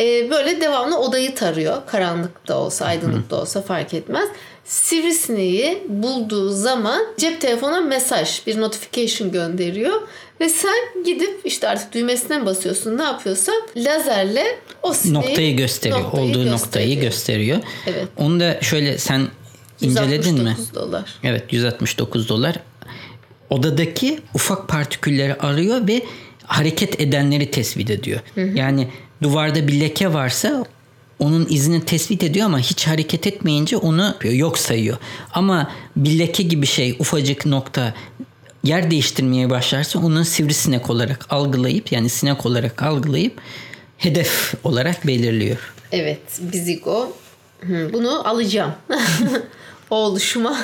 e, 0.00 0.30
böyle 0.30 0.60
devamlı 0.60 0.98
odayı 0.98 1.34
tarıyor. 1.34 1.76
Karanlıkta 1.86 2.58
olsa, 2.58 2.84
aydınlıkta 2.86 3.40
olsa 3.40 3.62
fark 3.62 3.94
etmez. 3.94 4.28
Sivrisineği 4.64 5.82
bulduğu 5.88 6.48
zaman 6.50 7.02
cep 7.18 7.40
telefona 7.40 7.80
mesaj, 7.80 8.46
bir 8.46 8.60
notification 8.60 9.32
gönderiyor. 9.32 10.00
Ve 10.40 10.48
sen 10.48 11.04
gidip 11.04 11.40
işte 11.44 11.68
artık 11.68 11.94
düğmesine 11.94 12.38
mi 12.38 12.46
basıyorsun 12.46 12.98
ne 12.98 13.02
yapıyorsan 13.02 13.54
lazerle 13.76 14.58
o 14.82 14.92
sineği 14.92 15.14
Noktayı 15.14 15.56
gösteriyor. 15.56 16.00
noktayı 16.00 16.24
olduğu 16.30 16.50
noktayı 16.50 17.00
gösteriyor. 17.00 17.58
Evet. 17.86 18.06
Onu 18.16 18.40
da 18.40 18.60
şöyle 18.60 18.98
sen 18.98 19.28
inceledin 19.80 20.34
mi? 20.34 20.40
169 20.50 20.74
dolar. 20.74 21.14
Evet 21.24 21.52
169 21.52 22.28
dolar. 22.28 22.56
Odadaki 23.50 24.20
ufak 24.34 24.68
partikülleri 24.68 25.34
arıyor 25.34 25.88
ve 25.88 26.02
hareket 26.46 27.00
edenleri 27.00 27.50
tespit 27.50 27.90
ediyor. 27.90 28.20
Yani 28.54 28.88
duvarda 29.22 29.68
bir 29.68 29.80
leke 29.80 30.12
varsa 30.12 30.64
onun 31.18 31.46
izini 31.50 31.84
tespit 31.84 32.22
ediyor 32.22 32.46
ama 32.46 32.58
hiç 32.58 32.86
hareket 32.86 33.26
etmeyince 33.26 33.76
onu 33.76 34.14
yok 34.22 34.58
sayıyor. 34.58 34.96
Ama 35.32 35.70
bir 35.96 36.18
leke 36.18 36.42
gibi 36.42 36.66
şey 36.66 36.96
ufacık 36.98 37.46
nokta 37.46 37.94
yer 38.64 38.90
değiştirmeye 38.90 39.50
başlarsa 39.50 39.98
onu 39.98 40.24
sivrisinek 40.24 40.90
olarak 40.90 41.26
algılayıp 41.30 41.92
yani 41.92 42.08
sinek 42.08 42.46
olarak 42.46 42.82
algılayıp 42.82 43.40
hedef 43.98 44.54
olarak 44.64 45.06
belirliyor. 45.06 45.74
Evet, 45.92 46.20
Bizigo. 46.40 47.16
Bunu 47.92 48.28
alacağım. 48.28 48.72
o 49.90 49.96
oluşuma 49.96 50.56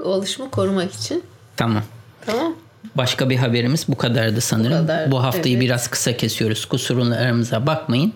o 0.00 0.04
oluşumu 0.04 0.50
korumak 0.50 0.94
için. 0.94 1.22
Tamam. 1.56 1.82
Tamam. 2.26 2.54
Başka 2.94 3.30
bir 3.30 3.36
haberimiz 3.36 3.84
bu 3.88 3.96
kadardı 3.96 4.40
sanırım. 4.40 4.78
Bu, 4.78 5.10
Bu 5.10 5.16
kadar, 5.16 5.24
haftayı 5.24 5.54
evet. 5.54 5.64
biraz 5.64 5.88
kısa 5.88 6.16
kesiyoruz. 6.16 6.64
Kusurlarımıza 6.64 7.66
bakmayın. 7.66 8.12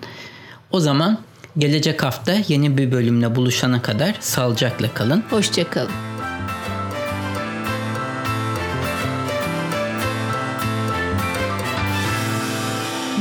O 0.71 0.81
zaman 0.81 1.19
gelecek 1.59 2.03
hafta 2.03 2.35
yeni 2.49 2.79
bir 2.79 2.93
bölümle 2.93 3.37
buluşana 3.37 3.83
kadar 3.83 4.15
sağlıcakla 4.21 4.95
kalın. 4.95 5.25
Hoşçakalın. 5.31 5.91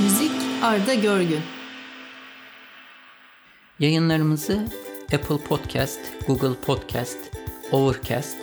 Müzik 0.03 0.31
Arda 0.63 0.93
Görgün. 0.93 1.41
Yayınlarımızı 3.79 4.59
Apple 5.13 5.37
Podcast, 5.37 5.99
Google 6.27 6.55
Podcast, 6.65 7.17
Overcast, 7.71 8.37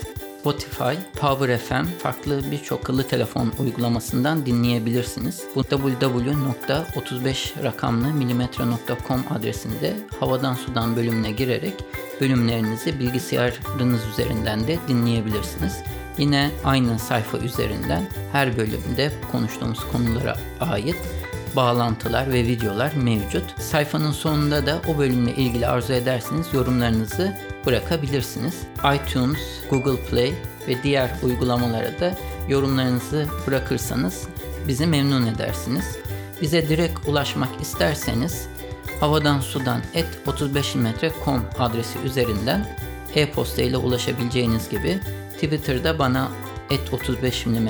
Spotify, 0.48 1.20
Power 1.20 1.58
FM 1.58 1.86
farklı 2.02 2.50
birçok 2.50 2.80
akıllı 2.80 3.08
telefon 3.08 3.52
uygulamasından 3.58 4.46
dinleyebilirsiniz. 4.46 5.44
Bu 5.54 5.60
www.35 5.60 7.64
rakamlı 7.64 8.14
milimetre.com 8.14 9.24
adresinde 9.30 9.96
havadan 10.20 10.54
sudan 10.54 10.96
bölümüne 10.96 11.30
girerek 11.30 11.74
bölümlerinizi 12.20 12.98
bilgisayarınız 12.98 14.00
üzerinden 14.12 14.66
de 14.66 14.78
dinleyebilirsiniz. 14.88 15.76
Yine 16.18 16.50
aynı 16.64 16.98
sayfa 16.98 17.38
üzerinden 17.38 18.08
her 18.32 18.56
bölümde 18.56 19.12
konuştuğumuz 19.32 19.80
konulara 19.92 20.36
ait 20.60 20.96
bağlantılar 21.56 22.32
ve 22.32 22.44
videolar 22.44 22.92
mevcut. 22.92 23.60
Sayfanın 23.60 24.12
sonunda 24.12 24.66
da 24.66 24.82
o 24.88 24.98
bölümle 24.98 25.34
ilgili 25.34 25.66
arzu 25.66 25.92
ederseniz 25.92 26.54
yorumlarınızı 26.54 27.36
bırakabilirsiniz. 27.68 28.54
iTunes, 28.94 29.38
Google 29.70 30.02
Play 30.02 30.34
ve 30.68 30.82
diğer 30.82 31.10
uygulamalara 31.22 32.00
da 32.00 32.14
yorumlarınızı 32.48 33.26
bırakırsanız 33.46 34.28
bizi 34.68 34.86
memnun 34.86 35.26
edersiniz. 35.26 35.96
Bize 36.42 36.68
direkt 36.68 37.08
ulaşmak 37.08 37.60
isterseniz 37.60 38.48
havadan 39.00 39.40
sudan 39.40 39.80
et 39.94 40.06
35mm.com 40.26 41.44
adresi 41.58 41.98
üzerinden 41.98 42.66
e-posta 43.14 43.62
ile 43.62 43.76
ulaşabileceğiniz 43.76 44.68
gibi 44.68 45.00
Twitter'da 45.34 45.98
bana 45.98 46.28
et 46.70 46.92
35 46.92 47.46
mm 47.46 47.68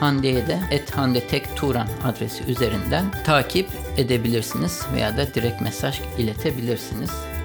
Hande'ye 0.00 0.46
de 0.46 0.60
et 0.70 0.90
Hande 0.90 1.20
Tek 1.20 1.56
Turan 1.56 1.88
adresi 2.04 2.44
üzerinden 2.44 3.04
takip 3.24 3.68
edebilirsiniz 3.96 4.82
veya 4.94 5.16
da 5.16 5.34
direkt 5.34 5.60
mesaj 5.60 6.00
iletebilirsiniz. 6.18 7.35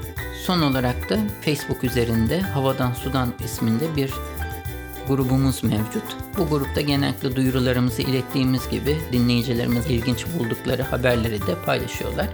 Son 0.46 0.62
olarak 0.62 1.10
da 1.10 1.18
Facebook 1.42 1.84
üzerinde 1.84 2.42
Havadan 2.42 2.94
Sudan 2.94 3.34
isminde 3.44 3.96
bir 3.96 4.14
grubumuz 5.08 5.64
mevcut. 5.64 6.04
Bu 6.38 6.50
grupta 6.50 6.82
genellikle 6.82 7.36
duyurularımızı 7.36 8.02
ilettiğimiz 8.02 8.70
gibi 8.70 8.98
dinleyicilerimiz 9.12 9.86
ilginç 9.86 10.26
buldukları 10.40 10.84
haberleri 10.84 11.48
de 11.48 11.56
paylaşıyorlar. 11.66 12.28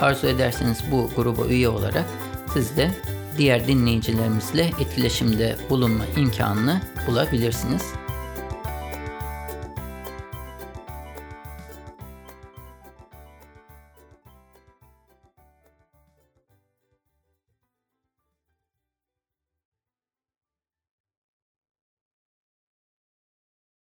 Arzu 0.00 0.26
ederseniz 0.26 0.78
bu 0.90 1.10
gruba 1.16 1.46
üye 1.46 1.68
olarak 1.68 2.04
siz 2.52 2.76
de 2.76 2.90
diğer 3.38 3.66
dinleyicilerimizle 3.66 4.70
etkileşimde 4.80 5.56
bulunma 5.70 6.04
imkanını 6.16 6.80
bulabilirsiniz. 7.06 7.82